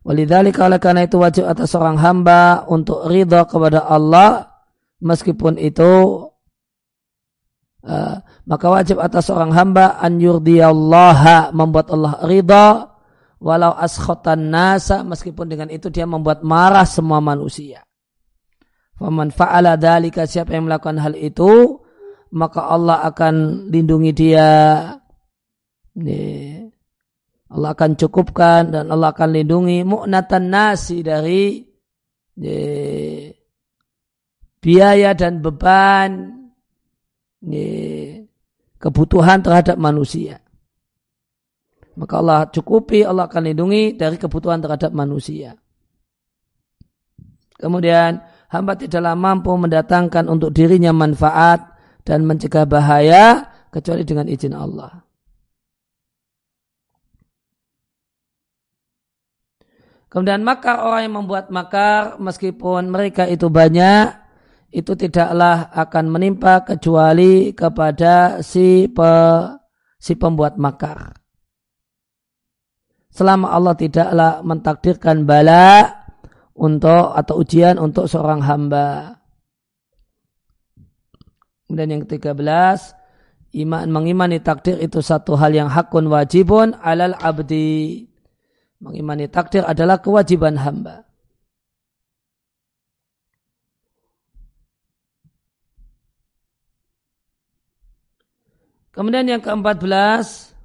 [0.05, 4.53] Walidzalika oleh karena itu wajib atas seorang hamba untuk ridha kepada Allah
[5.01, 5.93] meskipun itu
[7.81, 12.93] uh, maka wajib atas seorang hamba an yurdiyallaha membuat Allah ridha
[13.41, 17.81] walau askhotan nasa meskipun dengan itu dia membuat marah semua manusia.
[19.01, 21.81] Faman fa'ala dalika siapa yang melakukan hal itu
[22.29, 24.47] maka Allah akan lindungi dia
[27.55, 31.63] Allah akan cukupkan dan Allah akan lindungi mu'natan nasi dari
[34.59, 36.35] biaya dan beban
[38.75, 40.43] kebutuhan terhadap manusia.
[41.95, 45.55] Maka Allah cukupi, Allah akan lindungi dari kebutuhan terhadap manusia.
[47.55, 48.19] Kemudian
[48.51, 51.71] hamba tidaklah mampu mendatangkan untuk dirinya manfaat
[52.03, 55.04] dan mencegah bahaya kecuali dengan izin Allah.
[60.15, 64.15] Kemudian makar orang yang membuat makar meskipun mereka itu banyak
[64.71, 69.11] itu tidaklah akan menimpa kecuali kepada si pe,
[69.99, 71.19] si pembuat makar.
[73.11, 75.91] Selama Allah tidaklah mentakdirkan bala
[76.55, 79.19] untuk atau ujian untuk seorang hamba.
[81.67, 82.95] Kemudian yang ketiga belas,
[83.51, 88.14] iman mengimani takdir itu satu hal yang hakun wajibun alal abdi
[88.83, 91.07] Mengimani takdir adalah kewajiban hamba.
[98.95, 100.55] Kemudian yang keempat belas,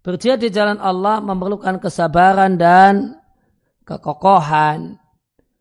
[0.00, 3.20] berjihad di jalan Allah memerlukan kesabaran dan
[3.84, 4.96] kekokohan.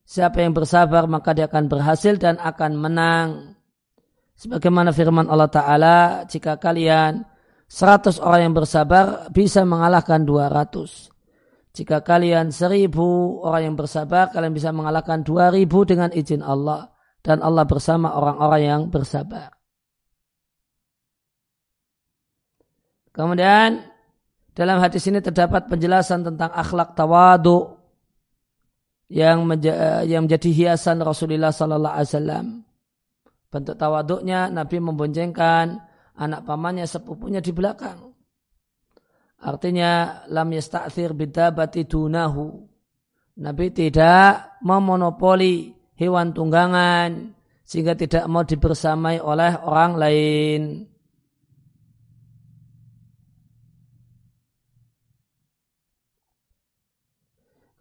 [0.08, 3.30] Siapa yang bersabar maka dia akan berhasil dan akan menang.
[4.39, 7.24] Sebagaimana firman Allah Ta'ala, jika kalian
[7.74, 11.09] 100 orang yang bersabar bisa mengalahkan 200.
[11.74, 12.93] Jika kalian 1000
[13.41, 16.93] orang yang bersabar, kalian bisa mengalahkan 2000 dengan izin Allah.
[17.26, 19.57] Dan Allah bersama orang-orang yang bersabar.
[23.09, 23.89] Kemudian
[24.53, 27.74] dalam hadis ini terdapat penjelasan tentang akhlak tawadu
[29.09, 29.49] yang,
[30.05, 32.45] yang menjadi hiasan Rasulullah Sallallahu Alaihi Wasallam.
[33.49, 38.14] Bentuk tawaduknya Nabi memboncengkan anak pamannya sepupunya di belakang.
[39.43, 42.64] Artinya lam yasta'thir bidabati dunahu.
[43.34, 47.34] Nabi tidak memonopoli hewan tunggangan
[47.66, 50.61] sehingga tidak mau dibersamai oleh orang lain.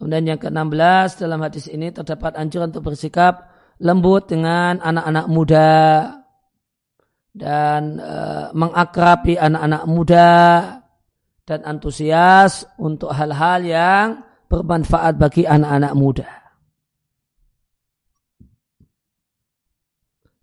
[0.03, 5.71] Kemudian yang ke-16 dalam hadis ini terdapat anjuran untuk bersikap lembut dengan anak-anak muda
[7.33, 8.17] dan e,
[8.53, 10.31] mengakrabi anak-anak muda
[11.49, 14.07] dan antusias untuk hal-hal yang
[14.53, 16.29] bermanfaat bagi anak-anak muda.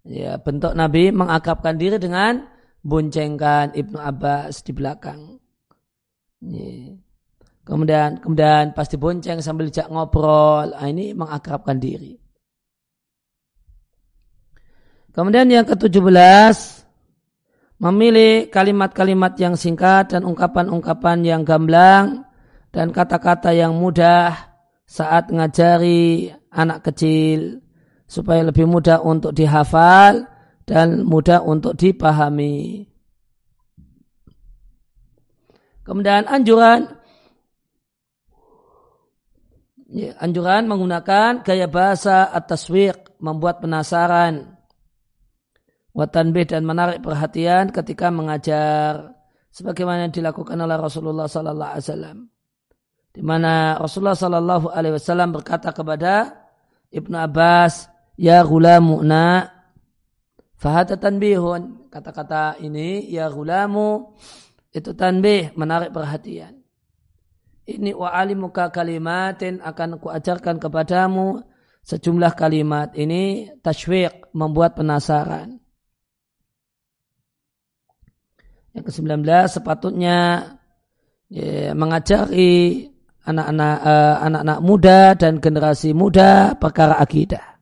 [0.09, 2.49] Ya, bentuk Nabi mengakrabkan diri dengan
[2.81, 5.37] boncengkan Ibnu Abbas di belakang.
[6.41, 6.97] Ya.
[7.61, 10.73] Kemudian kemudian pasti bonceng sambil jak ngobrol.
[10.73, 12.17] Nah, ini mengakrabkan diri.
[15.13, 16.78] Kemudian yang ke-17
[17.79, 22.27] memilih kalimat-kalimat yang singkat dan ungkapan-ungkapan yang gamblang
[22.75, 24.35] dan kata-kata yang mudah
[24.83, 27.63] saat ngajari anak kecil
[28.03, 30.27] supaya lebih mudah untuk dihafal
[30.67, 32.85] dan mudah untuk dipahami.
[35.87, 36.85] Kemudian anjuran
[39.89, 42.69] ya, anjuran menggunakan gaya bahasa atas
[43.17, 44.58] membuat penasaran
[45.93, 49.15] watanbih dan menarik perhatian ketika mengajar
[49.49, 52.17] sebagaimana dilakukan oleh Rasulullah sallallahu alaihi wasallam.
[53.09, 56.45] Di mana Rasulullah sallallahu alaihi wasallam berkata kepada
[56.93, 59.49] Ibnu Abbas ya gulamu na
[60.57, 61.89] fahata tanbihun.
[61.89, 64.13] Kata-kata ini ya gulamu
[64.69, 66.61] itu tanbih menarik perhatian.
[67.69, 71.41] Ini wa alimuka kalimatin akan kuajarkan kepadamu
[71.85, 72.93] sejumlah kalimat.
[72.93, 75.61] Ini tashwiq membuat penasaran
[78.73, 80.17] Yang ke-19 sepatutnya
[81.29, 82.85] ya, mengajari
[83.25, 87.61] anak-anak uh, anak-anak muda dan generasi muda perkara akidah.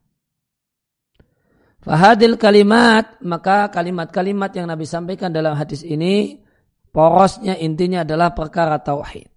[1.88, 6.44] Fahadil kalimat, maka kalimat-kalimat yang Nabi sampaikan dalam hadis ini,
[6.92, 9.32] porosnya intinya adalah perkara tauhid.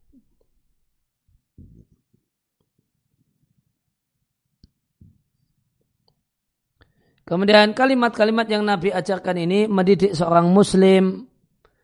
[7.23, 11.30] Kemudian kalimat-kalimat yang Nabi ajarkan ini mendidik seorang muslim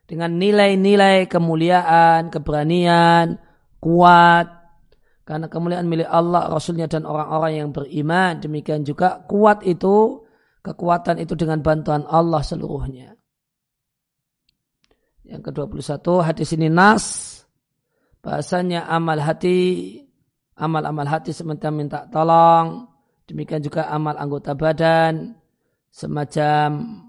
[0.06, 3.42] dengan nilai-nilai kemuliaan, keberanian,
[3.82, 4.46] kuat.
[5.26, 8.38] Karena kemuliaan milik Allah, Rasulnya dan orang-orang yang beriman.
[8.38, 10.22] Demikian juga kuat itu
[10.62, 13.18] kekuatan itu dengan bantuan Allah seluruhnya.
[15.26, 17.04] Yang ke-21 hadis ini nas
[18.22, 19.98] bahasanya amal hati
[20.58, 22.90] amal-amal hati sementara minta tolong
[23.26, 25.34] demikian juga amal anggota badan
[25.90, 27.05] semacam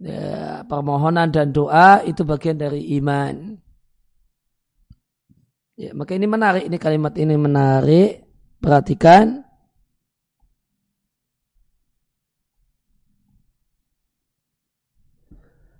[0.00, 3.56] ya, permohonan dan doa itu bagian dari iman.
[5.76, 8.24] Ya, maka ini menarik, ini kalimat ini menarik.
[8.56, 9.44] Perhatikan.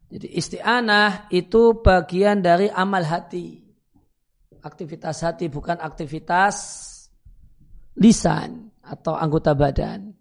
[0.06, 3.60] Jadi isti'anah itu bagian dari amal hati.
[4.64, 6.56] Aktivitas hati bukan aktivitas
[8.00, 10.15] lisan atau anggota badan.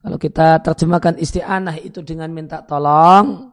[0.00, 3.52] Kalau kita terjemahkan isti'anah itu dengan minta tolong,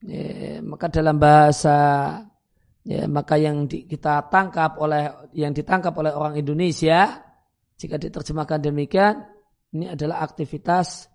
[0.00, 1.76] ya, maka dalam bahasa
[2.88, 7.12] ya, maka yang di, kita tangkap oleh yang ditangkap oleh orang Indonesia
[7.76, 9.20] jika diterjemahkan demikian
[9.76, 11.12] ini adalah aktivitas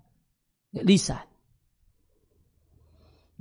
[0.70, 1.26] ya, lisan.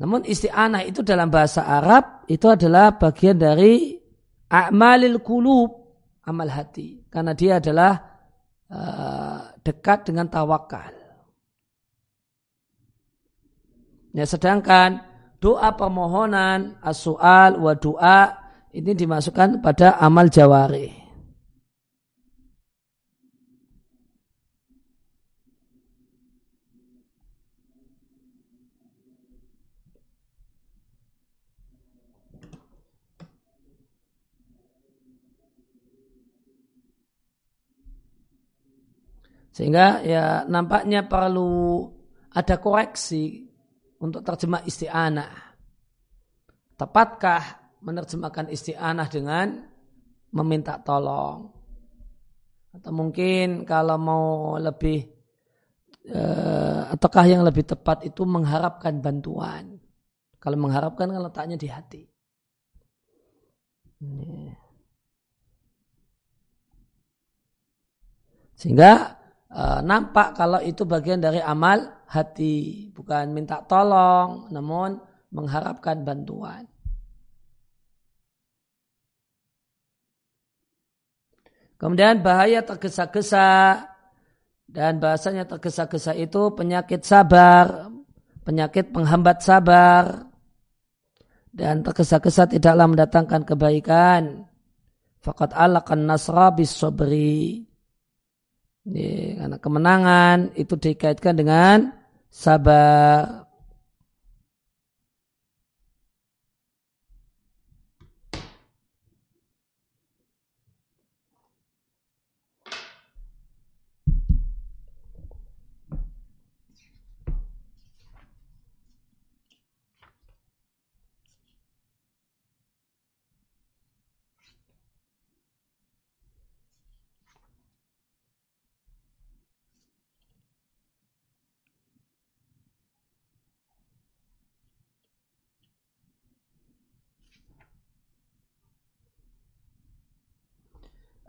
[0.00, 3.94] Namun isti'anah itu dalam bahasa Arab itu adalah bagian dari
[4.48, 5.70] a'malil kulub,
[6.26, 7.06] amal hati.
[7.12, 8.13] Karena dia adalah
[8.74, 10.90] uh, dekat dengan tawakal.
[14.14, 15.02] Ya, sedangkan
[15.38, 18.20] doa permohonan, as-su'al wa doa
[18.74, 21.03] ini dimasukkan pada amal jawari.
[39.54, 41.86] Sehingga ya nampaknya perlu
[42.34, 43.46] ada koreksi
[44.02, 45.54] untuk terjemah isti'anah.
[46.74, 49.62] Tepatkah menerjemahkan isti'anah dengan
[50.34, 51.54] meminta tolong?
[52.74, 55.06] Atau mungkin kalau mau lebih
[56.10, 59.78] eh, ataukah yang lebih tepat itu mengharapkan bantuan.
[60.42, 62.02] Kalau mengharapkan kan letaknya di hati.
[68.58, 69.22] Sehingga
[69.54, 71.78] Eh, nampak kalau itu bagian dari amal
[72.10, 74.98] hati, bukan minta tolong, namun
[75.30, 76.66] mengharapkan bantuan.
[81.78, 83.78] Kemudian bahaya tergesa-gesa
[84.66, 87.94] dan bahasanya tergesa-gesa itu penyakit sabar,
[88.42, 90.34] penyakit penghambat sabar
[91.54, 94.50] dan tergesa-gesa tidaklah mendatangkan kebaikan.
[95.22, 97.62] Fakat alakan nasra bis sobri
[98.84, 101.92] ini, karena kemenangan itu dikaitkan dengan
[102.28, 103.43] sabar.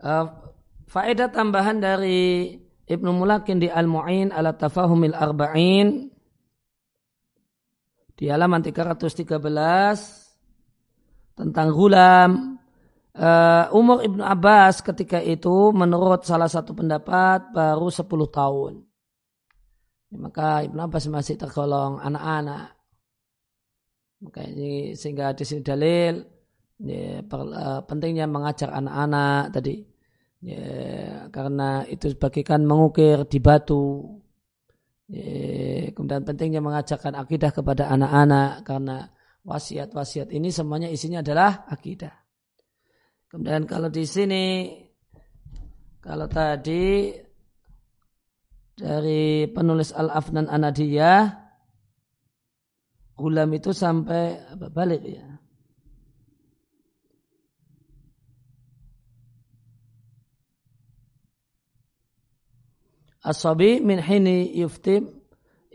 [0.06, 0.30] Uh,
[0.86, 2.54] faedah tambahan dari
[2.86, 6.06] Ibnu Mulakin di Al-Mu'in ala Tafahumil Arba'in.
[8.14, 9.18] Di halaman 313
[11.34, 12.54] tentang gulam.
[13.16, 18.86] Uh, umur Ibnu Abbas ketika itu menurut salah satu pendapat baru 10 tahun.
[20.14, 22.78] Maka Ibnu Abbas masih tergolong anak-anak.
[24.22, 26.22] Maka ini sehingga di sini dalil
[26.78, 29.50] ya, per, uh, pentingnya mengajar anak-anak.
[29.50, 29.95] Tadi
[30.46, 34.14] ya, karena itu sebagaikan mengukir di batu.
[35.10, 39.10] Ya, kemudian pentingnya mengajarkan akidah kepada anak-anak karena
[39.46, 42.14] wasiat-wasiat ini semuanya isinya adalah akidah.
[43.26, 44.74] Kemudian kalau di sini
[45.98, 47.10] kalau tadi
[48.76, 51.46] dari penulis Al-Afnan Anadiyah
[53.16, 54.36] Gulam itu sampai
[54.68, 55.35] balik ya
[63.26, 65.10] Asabi min hini yuftim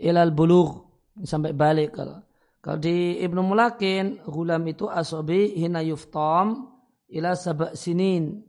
[0.00, 0.88] ilal bulugh.
[1.20, 2.24] Sampai balik kalau.
[2.62, 6.72] Kalau di Ibnu Mulakin gulam itu asabi hina yuftam
[7.10, 8.40] ila sabak sinin.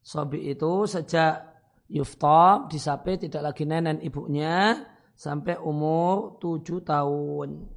[0.00, 1.44] Sobi itu sejak
[1.92, 4.80] yuftam disape tidak lagi nenen ibunya
[5.12, 7.75] sampai umur tujuh tahun.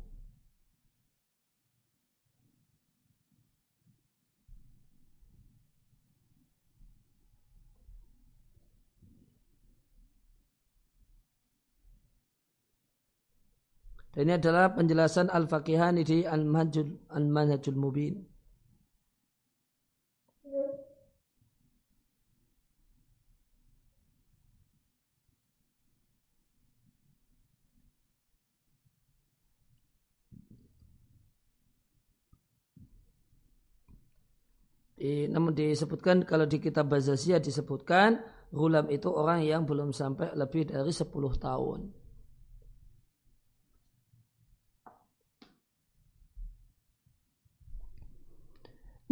[14.20, 17.24] Dan ini adalah penjelasan Al-Faqihani di Al-Manhajul Al
[17.80, 18.20] Mubin.
[35.00, 38.20] Di, namun disebutkan kalau di kitab Bazaziyah disebutkan
[38.52, 41.08] gulam itu orang yang belum sampai lebih dari 10
[41.40, 41.99] tahun.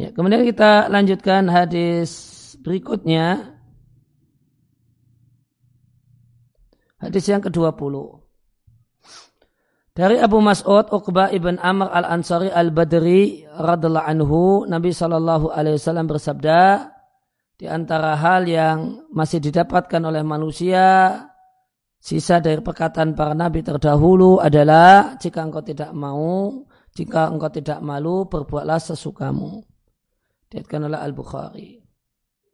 [0.08, 3.60] Ya, kemudian kita lanjutkan hadis berikutnya.
[6.96, 8.24] Hadis yang ke-20.
[9.92, 16.88] Dari Abu Mas'ud Uqbah ibn Amr al-Ansari al-Badri radhiallahu anhu Nabi Shallallahu alaihi wasallam bersabda
[17.60, 21.20] di antara hal yang masih didapatkan oleh manusia
[22.00, 26.64] sisa dari perkataan para nabi terdahulu adalah jika engkau tidak mau
[26.96, 29.77] jika engkau tidak malu berbuatlah sesukamu.
[30.48, 31.80] Diatkan oleh Al-Bukhari.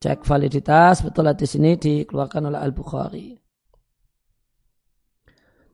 [0.01, 3.27] Cek validitas betul hadis ini dikeluarkan oleh Al-Bukhari.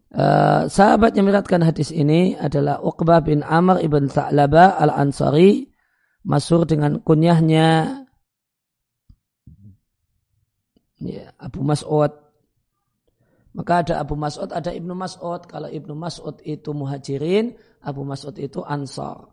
[0.09, 5.69] Uh, sahabat yang meriwayatkan hadis ini adalah Uqbah bin Amr ibn Sa'labah al-Ansari
[6.25, 8.01] masur dengan kunyahnya
[10.97, 12.09] ya, Abu Mas'ud
[13.53, 17.55] maka ada Abu Mas'ud ada Ibnu Mas'ud kalau Ibnu Mas'ud itu muhajirin
[17.85, 19.29] Abu Mas'ud itu ansar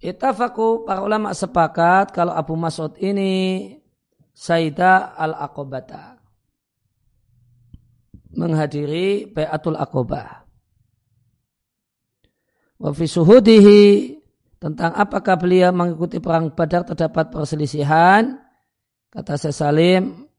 [0.00, 3.76] Itafaku para ulama sepakat kalau Abu Mas'ud ini
[4.32, 6.20] Sayyidah al-Aqobata
[8.34, 10.46] menghadiri Bayatul Aqobah.
[12.80, 13.82] Wa fi suhudihi
[14.56, 18.40] tentang apakah beliau mengikuti perang Badar terdapat perselisihan.
[19.10, 20.30] Kata saya Salim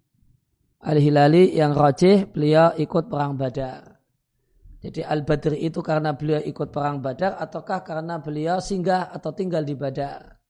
[0.81, 3.90] Al-Hilali yang rajih beliau ikut perang Badar.
[4.81, 9.77] Jadi Al-Badr itu karena beliau ikut perang Badar ataukah karena beliau singgah atau tinggal di
[9.77, 10.41] Badar.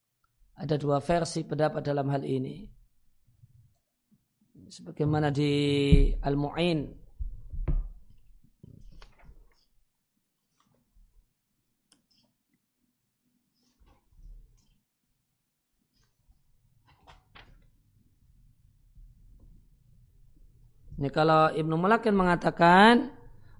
[0.55, 2.63] Ada dua versi pendapat dalam hal ini.
[4.71, 5.51] Sebagaimana di
[6.23, 7.01] Al-Mu'in
[21.01, 23.09] Ini kalau Ibnu Mulakin mengatakan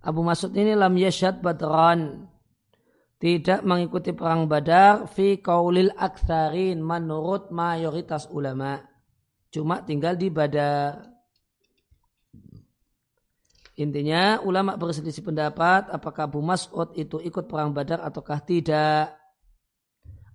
[0.02, 2.26] Abu Mas'ud ini lam yashad badran.
[3.22, 8.82] Tidak mengikuti perang badar fi kaulil aktsarin menurut mayoritas ulama.
[9.54, 11.06] Cuma tinggal di badar.
[13.78, 19.14] Intinya ulama berselisih pendapat apakah Abu Mas'ud itu ikut perang badar ataukah tidak.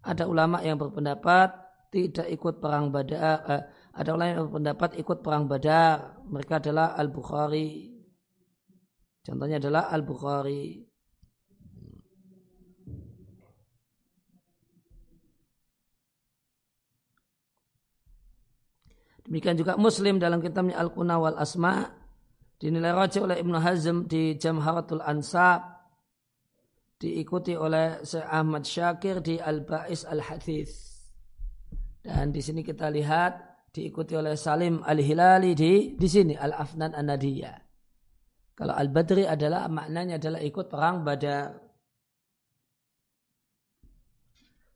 [0.07, 3.63] Ada ulama yang berpendapat tidak ikut perang badar, eh,
[3.97, 6.21] ada orang yang berpendapat ikut perang Badar.
[6.29, 7.96] Mereka adalah Al-Bukhari.
[9.27, 10.87] Contohnya adalah Al-Bukhari.
[19.27, 21.91] Demikian juga Muslim dalam kitabnya Al-Quna wal Asma
[22.63, 25.67] dinilai rajih oleh Ibnu Hazm di Jamharatul Ansab
[26.95, 30.75] diikuti oleh Syekh Ahmad Syakir di Al-Ba'is Al-Hadith.
[31.99, 37.66] Dan di sini kita lihat diikuti oleh Salim Al-Hilali di di sini Al-Afnan An-Nadiyah.
[38.57, 41.61] Kalau Al-Badri adalah maknanya adalah ikut perang Badar.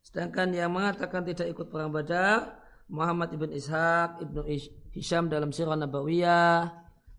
[0.05, 2.61] Sedangkan yang mengatakan tidak ikut perang Badar
[2.93, 4.45] Muhammad ibn Ishaq, ibnu
[4.93, 6.69] Hisham dalam Sirah Nabawiyah,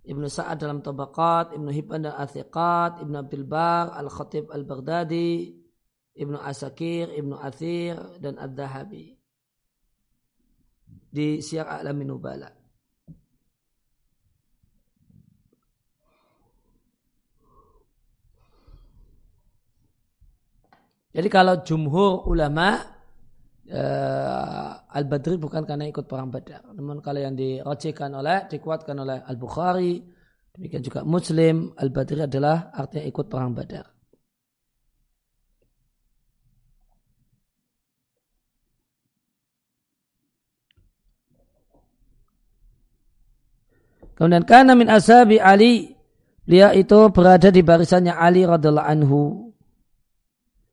[0.06, 5.56] ibnu Sa'ad dalam Tabaqat, ibnu Hibban dan Athiqat, ibnu Abdul Bar, Al-Khatib Al-Baghdadi,
[6.14, 9.16] ibnu Asakir, ibnu Athir, dan Ad-Dahabi
[11.12, 12.61] di Syiar A'lamin Nubala.
[21.12, 22.80] Jadi kalau jumhur ulama
[23.68, 26.64] uh, Al-Badri bukan karena ikut perang Badar.
[26.72, 30.00] Namun kalau yang dirocikan oleh, dikuatkan oleh Al-Bukhari,
[30.56, 33.92] demikian juga Muslim, Al-Badri adalah artinya ikut perang Badar.
[44.16, 45.98] Kemudian karena min ashabi Ali,
[46.46, 49.51] dia itu berada di barisannya Ali radhiallahu anhu.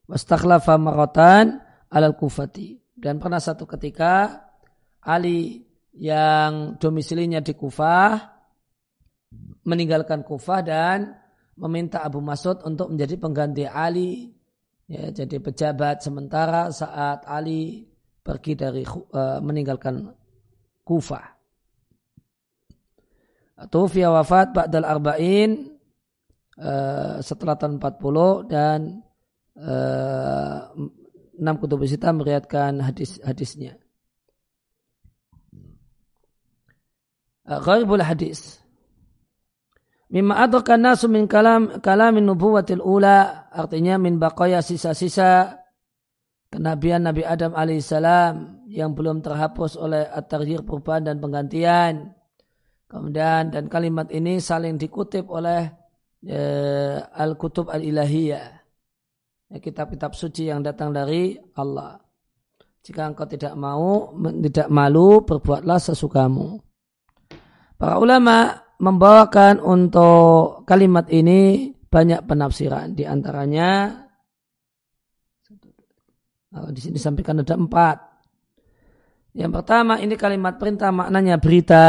[0.09, 1.61] Wastakhlafa maratan
[1.93, 2.81] alal kufati.
[2.99, 4.43] Dan pernah satu ketika
[5.05, 5.63] Ali
[5.95, 8.19] yang domisilinya di Kufah
[9.69, 11.15] meninggalkan Kufah dan
[11.55, 14.35] meminta Abu Mas'ud untuk menjadi pengganti Ali
[14.91, 17.87] ya, jadi pejabat sementara saat Ali
[18.25, 20.11] pergi dari uh, meninggalkan
[20.83, 21.39] Kufah.
[23.59, 25.67] Tufiya wafat ba'dal arba'in
[26.63, 29.03] uh, setelah tahun 40 dan
[29.59, 30.73] uh,
[31.39, 33.79] enam kutub sita meriatkan hadis-hadisnya.
[37.49, 38.63] Uh, gharibul hadis.
[40.09, 45.61] Mimma adrakan nasu min kalam kalamin nubuwatil ula artinya min baqaya sisa-sisa
[46.49, 52.17] kenabian Nabi Adam alaihissalam yang belum terhapus oleh at-taghyir perubahan dan penggantian.
[52.89, 55.69] Kemudian dan kalimat ini saling dikutip oleh
[56.25, 58.58] eh, al-kutub al-ilahiyah.
[59.49, 61.97] Kitab-kitab suci yang datang dari Allah.
[62.85, 64.13] Jika engkau tidak mau,
[64.45, 66.61] tidak malu, berbuatlah sesukamu.
[67.81, 72.93] Para ulama membawakan untuk kalimat ini banyak penafsiran.
[72.93, 73.93] Di antaranya
[76.53, 77.97] oh, di sini disampaikan ada empat.
[79.39, 81.87] Yang pertama ini kalimat perintah maknanya berita.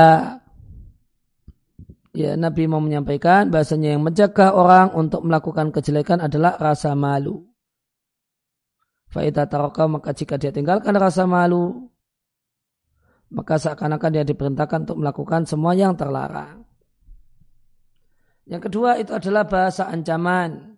[2.14, 7.49] Ya, Nabi mau menyampaikan bahasanya yang menjaga orang untuk melakukan kejelekan adalah rasa malu.
[9.10, 11.90] Faidah taroka maka jika dia tinggalkan rasa malu,
[13.34, 16.66] maka seakan-akan dia diperintahkan untuk melakukan semua yang terlarang.
[18.50, 20.78] Yang kedua itu adalah bahasa ancaman.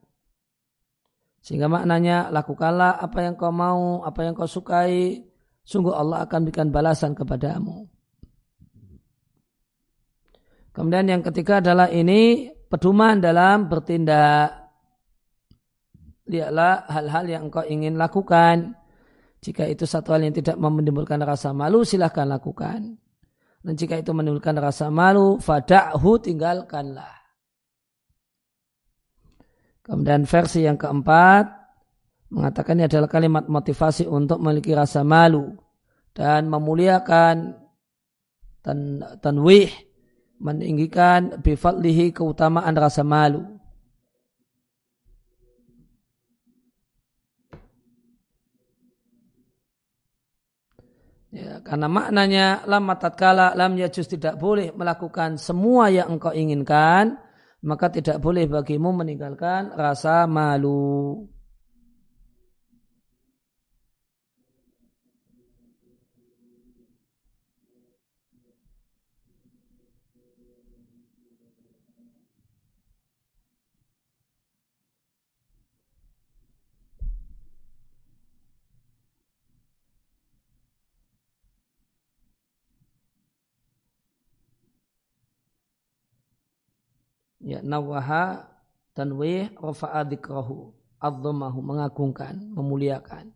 [1.42, 5.24] Sehingga maknanya lakukanlah apa yang kau mau, apa yang kau sukai.
[5.64, 7.88] Sungguh Allah akan berikan balasan kepadamu.
[10.72, 14.61] Kemudian yang ketiga adalah ini pedoman dalam bertindak.
[16.32, 18.80] Lihatlah hal-hal yang engkau ingin lakukan.
[19.44, 22.96] Jika itu satu hal yang tidak menimbulkan rasa malu, silahkan lakukan.
[23.62, 27.20] Dan jika itu menimbulkan rasa malu, fada'hu tinggalkanlah.
[29.82, 31.46] Kemudian versi yang keempat
[32.32, 35.52] mengatakan ini adalah kalimat motivasi untuk memiliki rasa malu
[36.16, 37.60] dan memuliakan
[38.62, 39.68] tan tanwih
[40.38, 43.61] meninggikan bifadlihi keutamaan rasa malu.
[51.32, 57.16] Ya, karena maknanya lam tatkala lam yajus tidak boleh melakukan semua yang engkau inginkan
[57.62, 61.30] maka tidak boleh bagimu meninggalkan rasa malu.
[87.52, 88.48] Ya nawaha
[88.96, 90.72] tanwih rafa'a dzikrahu
[91.02, 93.36] adzamahu mengagungkan memuliakan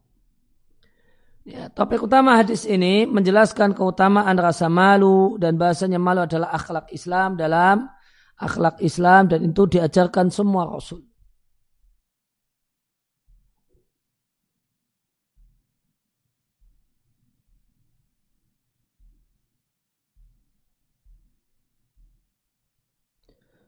[1.45, 7.37] Ya, topik utama hadis ini menjelaskan keutamaan rasa malu dan bahasanya malu adalah akhlak Islam
[7.37, 7.85] dalam
[8.41, 11.05] akhlak Islam dan itu diajarkan semua rasul.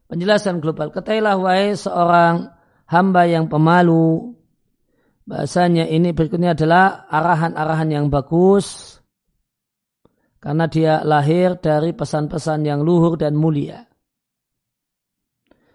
[0.07, 0.89] Penjelasan global.
[0.89, 2.51] Ketahuilah wahai seorang
[2.87, 4.33] hamba yang pemalu.
[5.27, 8.97] Bahasanya ini berikutnya adalah arahan-arahan yang bagus.
[10.39, 13.83] Karena dia lahir dari pesan-pesan yang luhur dan mulia.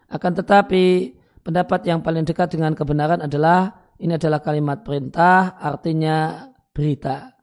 [0.09, 1.13] Akan tetapi
[1.45, 7.37] pendapat yang paling dekat dengan kebenaran adalah ini adalah kalimat perintah artinya berita.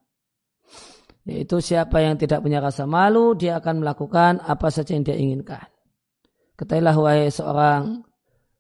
[1.30, 5.70] Yaitu siapa yang tidak punya rasa malu dia akan melakukan apa saja yang dia inginkan.
[6.60, 8.04] Ketahuilah wahai seorang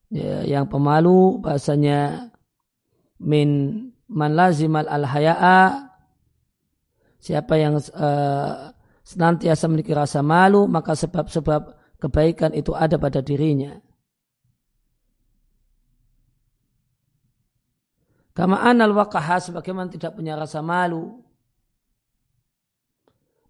[0.07, 2.31] ya, yang pemalu bahasanya
[3.19, 5.91] min man lazimal al haya'a
[7.19, 8.71] siapa yang uh,
[9.03, 13.75] senantiasa memiliki rasa malu maka sebab-sebab kebaikan itu ada pada dirinya.
[18.31, 21.19] Kama anal waqaha sebagaimana tidak punya rasa malu.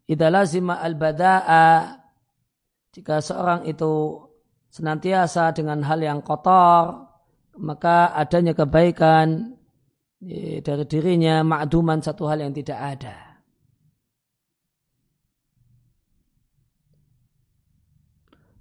[0.09, 2.01] Idza lazima al bada'a
[2.89, 4.25] jika seorang itu
[4.70, 7.09] senantiasa dengan hal yang kotor,
[7.59, 9.57] maka adanya kebaikan
[10.63, 13.30] dari dirinya makduman satu hal yang tidak ada.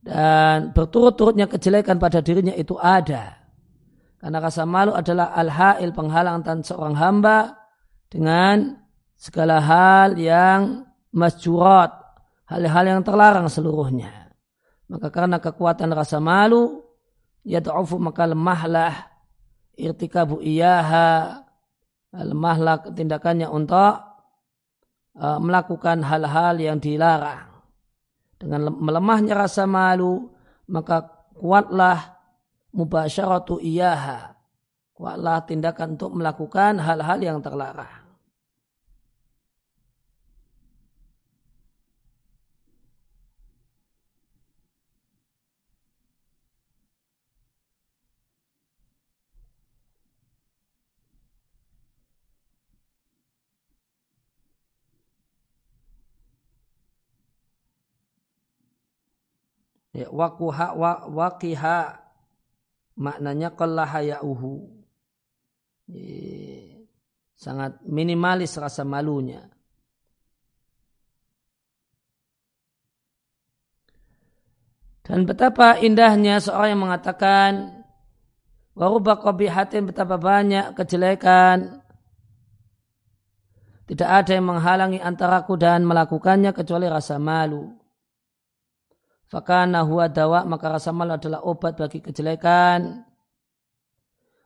[0.09, 3.37] dan berturut-turutnya kejelekan pada dirinya itu ada.
[4.17, 7.61] Karena rasa malu adalah al-ha'il penghalang dan seorang hamba
[8.09, 8.81] dengan
[9.21, 11.93] segala hal yang masjurat,
[12.49, 14.28] hal-hal yang terlarang seluruhnya.
[14.89, 16.81] Maka karena kekuatan rasa malu,
[17.45, 18.93] ya ta'ufu maka lemahlah
[19.77, 21.45] irtikabu iyaha,
[22.17, 24.01] lemahlah tindakannya untuk
[25.21, 27.53] uh, melakukan hal-hal yang dilarang.
[28.39, 30.31] Dengan melemahnya rasa malu,
[30.71, 31.05] maka
[31.37, 32.17] kuatlah
[32.73, 34.39] mubasyaratu iyaha.
[34.95, 37.98] Kuatlah tindakan untuk melakukan hal-hal yang terlarang.
[59.99, 61.99] Ya, wakuha wa, wakiha
[62.95, 64.71] maknanya qallahayauhu.
[65.91, 66.87] Ya,
[67.35, 69.51] sangat minimalis rasa malunya.
[75.03, 77.81] Dan betapa indahnya seorang yang mengatakan
[78.77, 81.81] waruba qabihatin betapa banyak kejelekan
[83.89, 87.73] tidak ada yang menghalangi antaraku dan melakukannya kecuali rasa malu.
[89.29, 93.05] Fakana huwa dawa maka rasa malu adalah obat bagi kejelekan.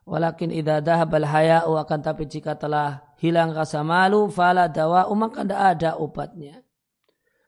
[0.02, 5.60] Walakin idha dahabal haya'u akan tapi jika telah hilang rasa malu fala dawa maka tidak
[5.78, 6.58] ada obatnya.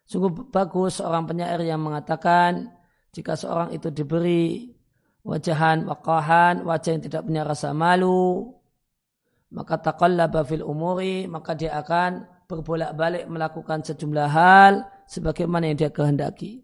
[0.07, 2.71] Sungguh bagus seorang penyair yang mengatakan
[3.11, 4.71] jika seorang itu diberi
[5.25, 8.53] wajahan waqahan, wajah yang tidak punya rasa malu,
[9.55, 16.64] maka taqallaba fil umuri, maka dia akan berbolak-balik melakukan sejumlah hal sebagaimana yang dia kehendaki.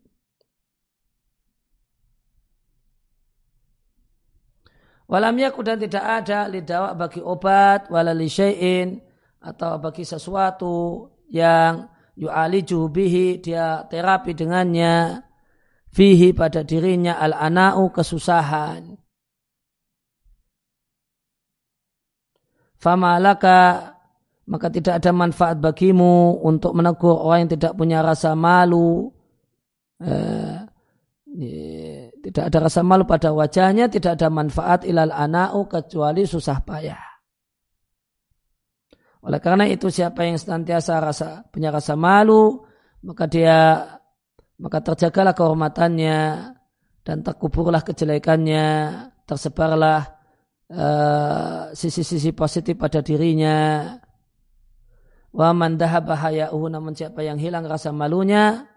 [5.11, 8.95] Walam yakun dan tidak ada lidawa bagi obat wala li syai'in
[9.43, 15.19] atau bagi sesuatu yang yu'aliju bihi dia terapi dengannya
[15.91, 18.95] fihi pada dirinya al-ana'u kesusahan.
[22.79, 23.91] Famalaka
[24.47, 29.11] maka tidak ada manfaat bagimu untuk menegur orang yang tidak punya rasa malu.
[30.03, 30.59] Eh,
[32.21, 37.01] tidak ada rasa malu pada wajahnya, tidak ada manfaat ilal ana'u kecuali susah payah.
[39.21, 42.65] Oleh karena itu siapa yang senantiasa rasa punya rasa malu,
[43.05, 43.85] maka dia
[44.61, 46.21] maka terjagalah kehormatannya
[47.05, 48.67] dan terkuburlah kejelekannya,
[49.25, 50.01] tersebarlah
[50.69, 53.97] eh, sisi-sisi uh, positif pada dirinya.
[55.31, 56.17] Wa man dahaba
[56.53, 58.69] namun siapa yang hilang rasa malunya,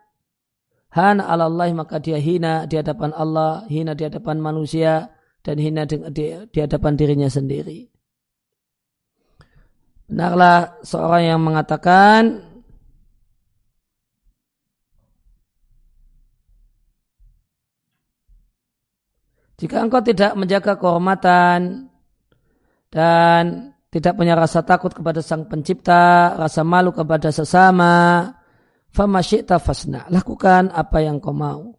[0.93, 5.09] hana Allah maka dia hina di hadapan Allah, hina di hadapan manusia,
[5.41, 7.89] dan hina di, di, di hadapan dirinya sendiri.
[10.05, 12.53] Benarlah seorang yang mengatakan
[19.63, 21.87] Jika engkau tidak menjaga kehormatan
[22.91, 28.27] dan tidak punya rasa takut kepada sang pencipta, rasa malu kepada sesama,
[28.93, 30.05] famasyikta fasna.
[30.13, 31.73] Lakukan apa yang kau mau.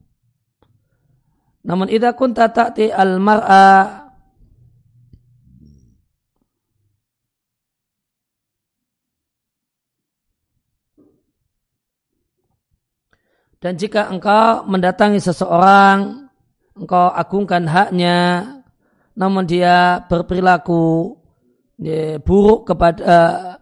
[1.64, 4.04] Namun idza kunta ta'ti al-mar'a
[13.64, 16.28] Dan jika engkau mendatangi seseorang,
[16.76, 18.44] engkau agungkan haknya,
[19.16, 21.16] namun dia berperilaku
[21.80, 23.56] ya, buruk kepada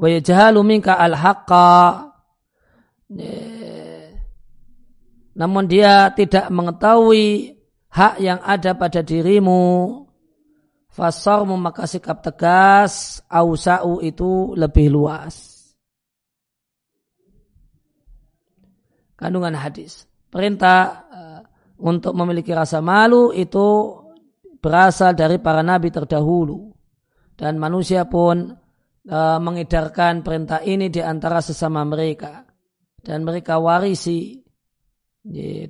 [0.00, 2.13] wa minka al-haqqa
[5.34, 7.58] namun dia tidak mengetahui
[7.90, 10.02] hak yang ada pada dirimu.
[10.94, 15.66] Fasarmu maka sikap tegas, ausa'u itu lebih luas.
[19.18, 20.06] Kandungan hadis.
[20.30, 20.78] Perintah
[21.10, 21.40] uh,
[21.82, 23.90] untuk memiliki rasa malu itu
[24.62, 26.70] berasal dari para nabi terdahulu.
[27.34, 28.54] Dan manusia pun
[29.10, 32.53] uh, mengedarkan perintah ini di antara sesama mereka
[33.04, 34.40] dan mereka warisi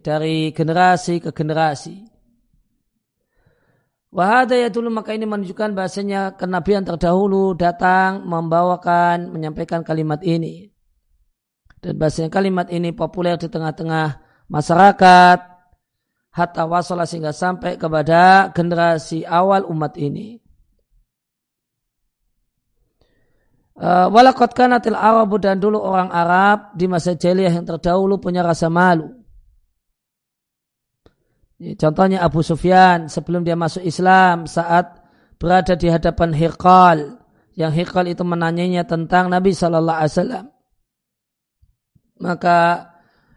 [0.00, 2.06] dari generasi ke generasi.
[4.14, 10.70] Wahada ya dulu maka ini menunjukkan bahasanya kenabian terdahulu datang membawakan menyampaikan kalimat ini.
[11.82, 15.38] Dan bahasanya kalimat ini populer di tengah-tengah masyarakat
[16.30, 20.38] hatta wasala sehingga sampai kepada generasi awal umat ini.
[20.38, 20.44] Uh,
[23.74, 29.10] Walakot kanatil Arabu dan dulu orang Arab di masa jahiliyah yang terdahulu punya rasa malu.
[31.58, 35.00] Contohnya Abu Sufyan sebelum dia masuk Islam saat
[35.38, 37.18] berada di hadapan Hirqal.
[37.54, 40.50] Yang Hirqal itu menanyanya tentang Nabi Wasallam.
[42.18, 42.90] Maka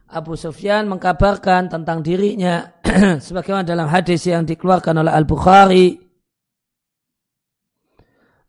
[0.07, 2.79] Abu Sufyan mengkabarkan tentang dirinya
[3.25, 6.06] sebagaimana dalam hadis yang dikeluarkan oleh Al-Bukhari.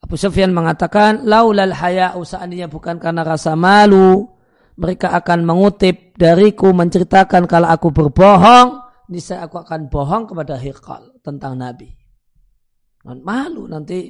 [0.09, 4.25] Abu Sufyan mengatakan, laulal haya'u seandainya bukan karena rasa malu,
[4.81, 11.61] mereka akan mengutip dariku menceritakan kalau aku berbohong, niscaya aku akan bohong kepada Hirqal tentang
[11.61, 11.93] Nabi.
[13.05, 14.09] Dan malu nanti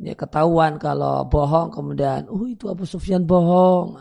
[0.00, 4.00] dia ketahuan kalau bohong kemudian, oh itu Abu Sufyan bohong.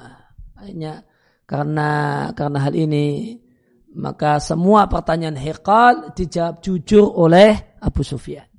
[0.56, 1.04] Akhirnya
[1.44, 3.36] karena karena hal ini
[3.92, 8.55] maka semua pertanyaan Hirqal dijawab jujur oleh Abu Sufyan.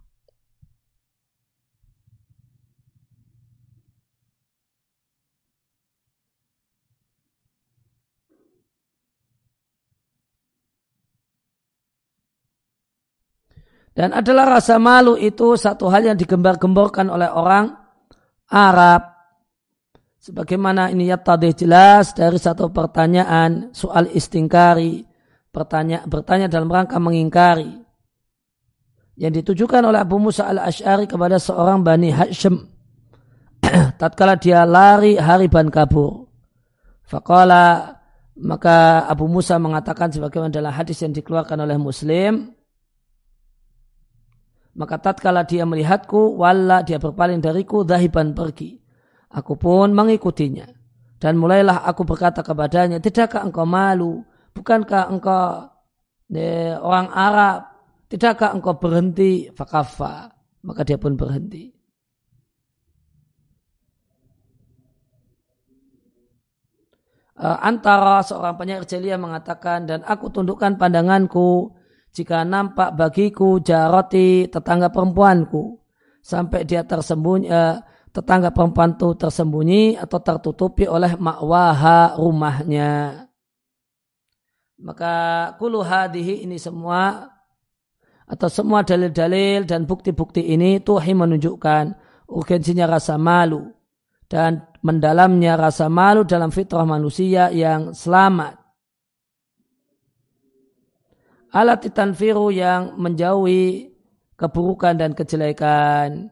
[13.97, 17.73] Dan adalah rasa malu itu satu hal yang digembar-gemborkan oleh orang
[18.53, 19.09] Arab.
[20.21, 25.01] Sebagaimana ini ya tadi jelas dari satu pertanyaan soal istingkari.
[25.49, 27.73] Bertanya, bertanya dalam rangka mengingkari.
[29.17, 32.69] Yang ditujukan oleh Abu Musa al-Ash'ari kepada seorang Bani Hashim.
[34.01, 36.29] Tatkala dia lari hariban kabur.
[37.09, 37.97] Faqala
[38.37, 42.53] maka Abu Musa mengatakan sebagaimana dalam hadis yang dikeluarkan oleh Muslim
[44.77, 48.77] maka tatkala dia melihatku, wala dia berpaling dariku, dahiban pergi.
[49.33, 50.69] Aku pun mengikutinya.
[51.17, 54.21] Dan mulailah aku berkata kepadanya, tidakkah engkau malu?
[54.53, 55.73] Bukankah engkau
[56.29, 57.73] ne, orang Arab?
[58.13, 59.49] Tidakkah engkau berhenti?
[59.57, 60.29] Fakafa.
[60.61, 61.73] Maka dia pun berhenti.
[67.37, 71.69] Uh, antara seorang penyair jelia mengatakan dan aku tundukkan pandanganku
[72.17, 75.77] jika nampak bagiku jaroti tetangga perempuanku
[76.25, 77.77] sampai dia tersembunyi eh,
[78.17, 83.29] tetangga perempuan itu tersembunyi atau tertutupi oleh makwaha rumahnya.
[84.81, 85.15] Maka
[85.61, 87.29] kulu hadihi ini semua
[88.25, 91.85] atau semua dalil-dalil dan bukti-bukti ini tuhi menunjukkan
[92.33, 93.77] urgensinya rasa malu
[94.27, 98.66] dan mendalamnya rasa malu dalam fitrah manusia yang selamat
[101.57, 103.89] alat tanfiru yang menjauhi
[104.37, 106.29] keburukan dan kejelekan.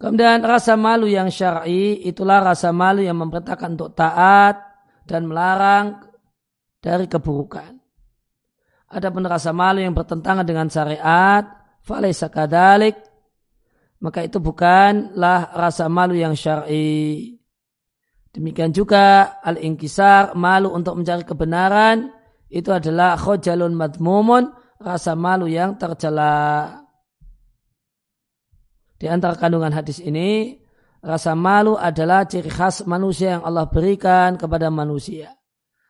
[0.00, 4.60] Kemudian rasa malu yang syar'i itulah rasa malu yang memerintahkan untuk taat
[5.04, 6.00] dan melarang
[6.80, 7.76] dari keburukan.
[8.92, 11.44] Adapun rasa malu yang bertentangan dengan syariat,
[11.80, 12.96] falaisa kadalik,
[14.00, 17.36] maka itu bukanlah rasa malu yang syar'i.
[18.36, 22.15] Demikian juga al-inkisar, malu untuk mencari kebenaran,
[22.46, 26.70] itu adalah khojalun madmumun, rasa malu yang tercela.
[28.96, 30.56] Di antara kandungan hadis ini,
[31.02, 35.34] rasa malu adalah ciri khas manusia yang Allah berikan kepada manusia.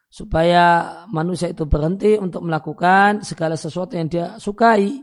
[0.08, 5.02] Supaya manusia itu berhenti untuk melakukan segala sesuatu yang dia sukai.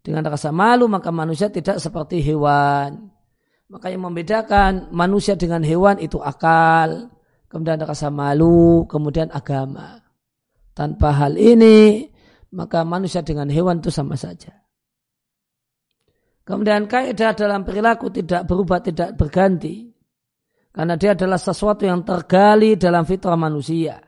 [0.00, 3.12] Dengan rasa malu maka manusia tidak seperti hewan.
[3.70, 7.12] Maka yang membedakan manusia dengan hewan itu akal
[7.50, 9.98] kemudian rasa malu, kemudian agama.
[10.70, 12.06] Tanpa hal ini,
[12.54, 14.54] maka manusia dengan hewan itu sama saja.
[16.46, 19.90] Kemudian kaidah dalam perilaku tidak berubah, tidak berganti.
[20.70, 23.98] Karena dia adalah sesuatu yang tergali dalam fitrah manusia.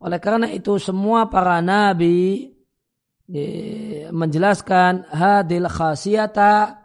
[0.00, 2.48] Oleh karena itu semua para nabi
[4.12, 6.80] menjelaskan hadil khasiyata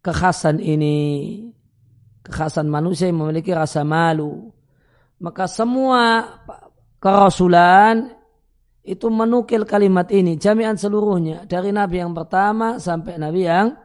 [0.00, 1.00] kekhasan ini
[2.24, 4.48] kekhasan manusia yang memiliki rasa malu.
[5.20, 6.24] Maka semua
[6.98, 8.16] kerasulan
[8.84, 13.76] itu menukil kalimat ini jami'an seluruhnya dari nabi yang pertama sampai nabi yang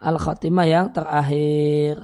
[0.00, 2.00] al-khatimah yang terakhir.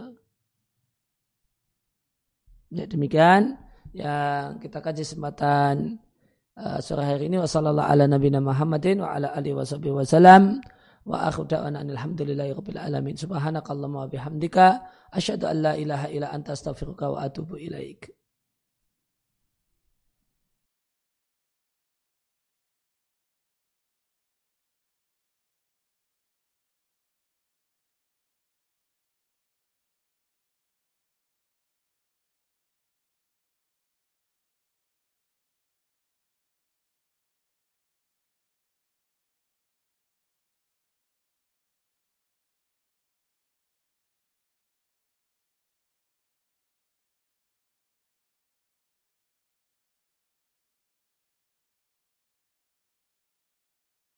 [2.72, 3.60] Ya, demikian
[3.92, 6.00] yang kita kaji kesempatan
[6.56, 10.64] uh, sore hari ini wasallallahu ala nabiyina Muhammadin wa ala alihi wasallam
[11.02, 13.14] wa akhu da'wana alhamdulillahi rabbil alamin.
[13.18, 18.21] Subhanakallahumma wa bihamdika asyhadu an la ilaha illa anta astaghfiruka wa atubu ilaik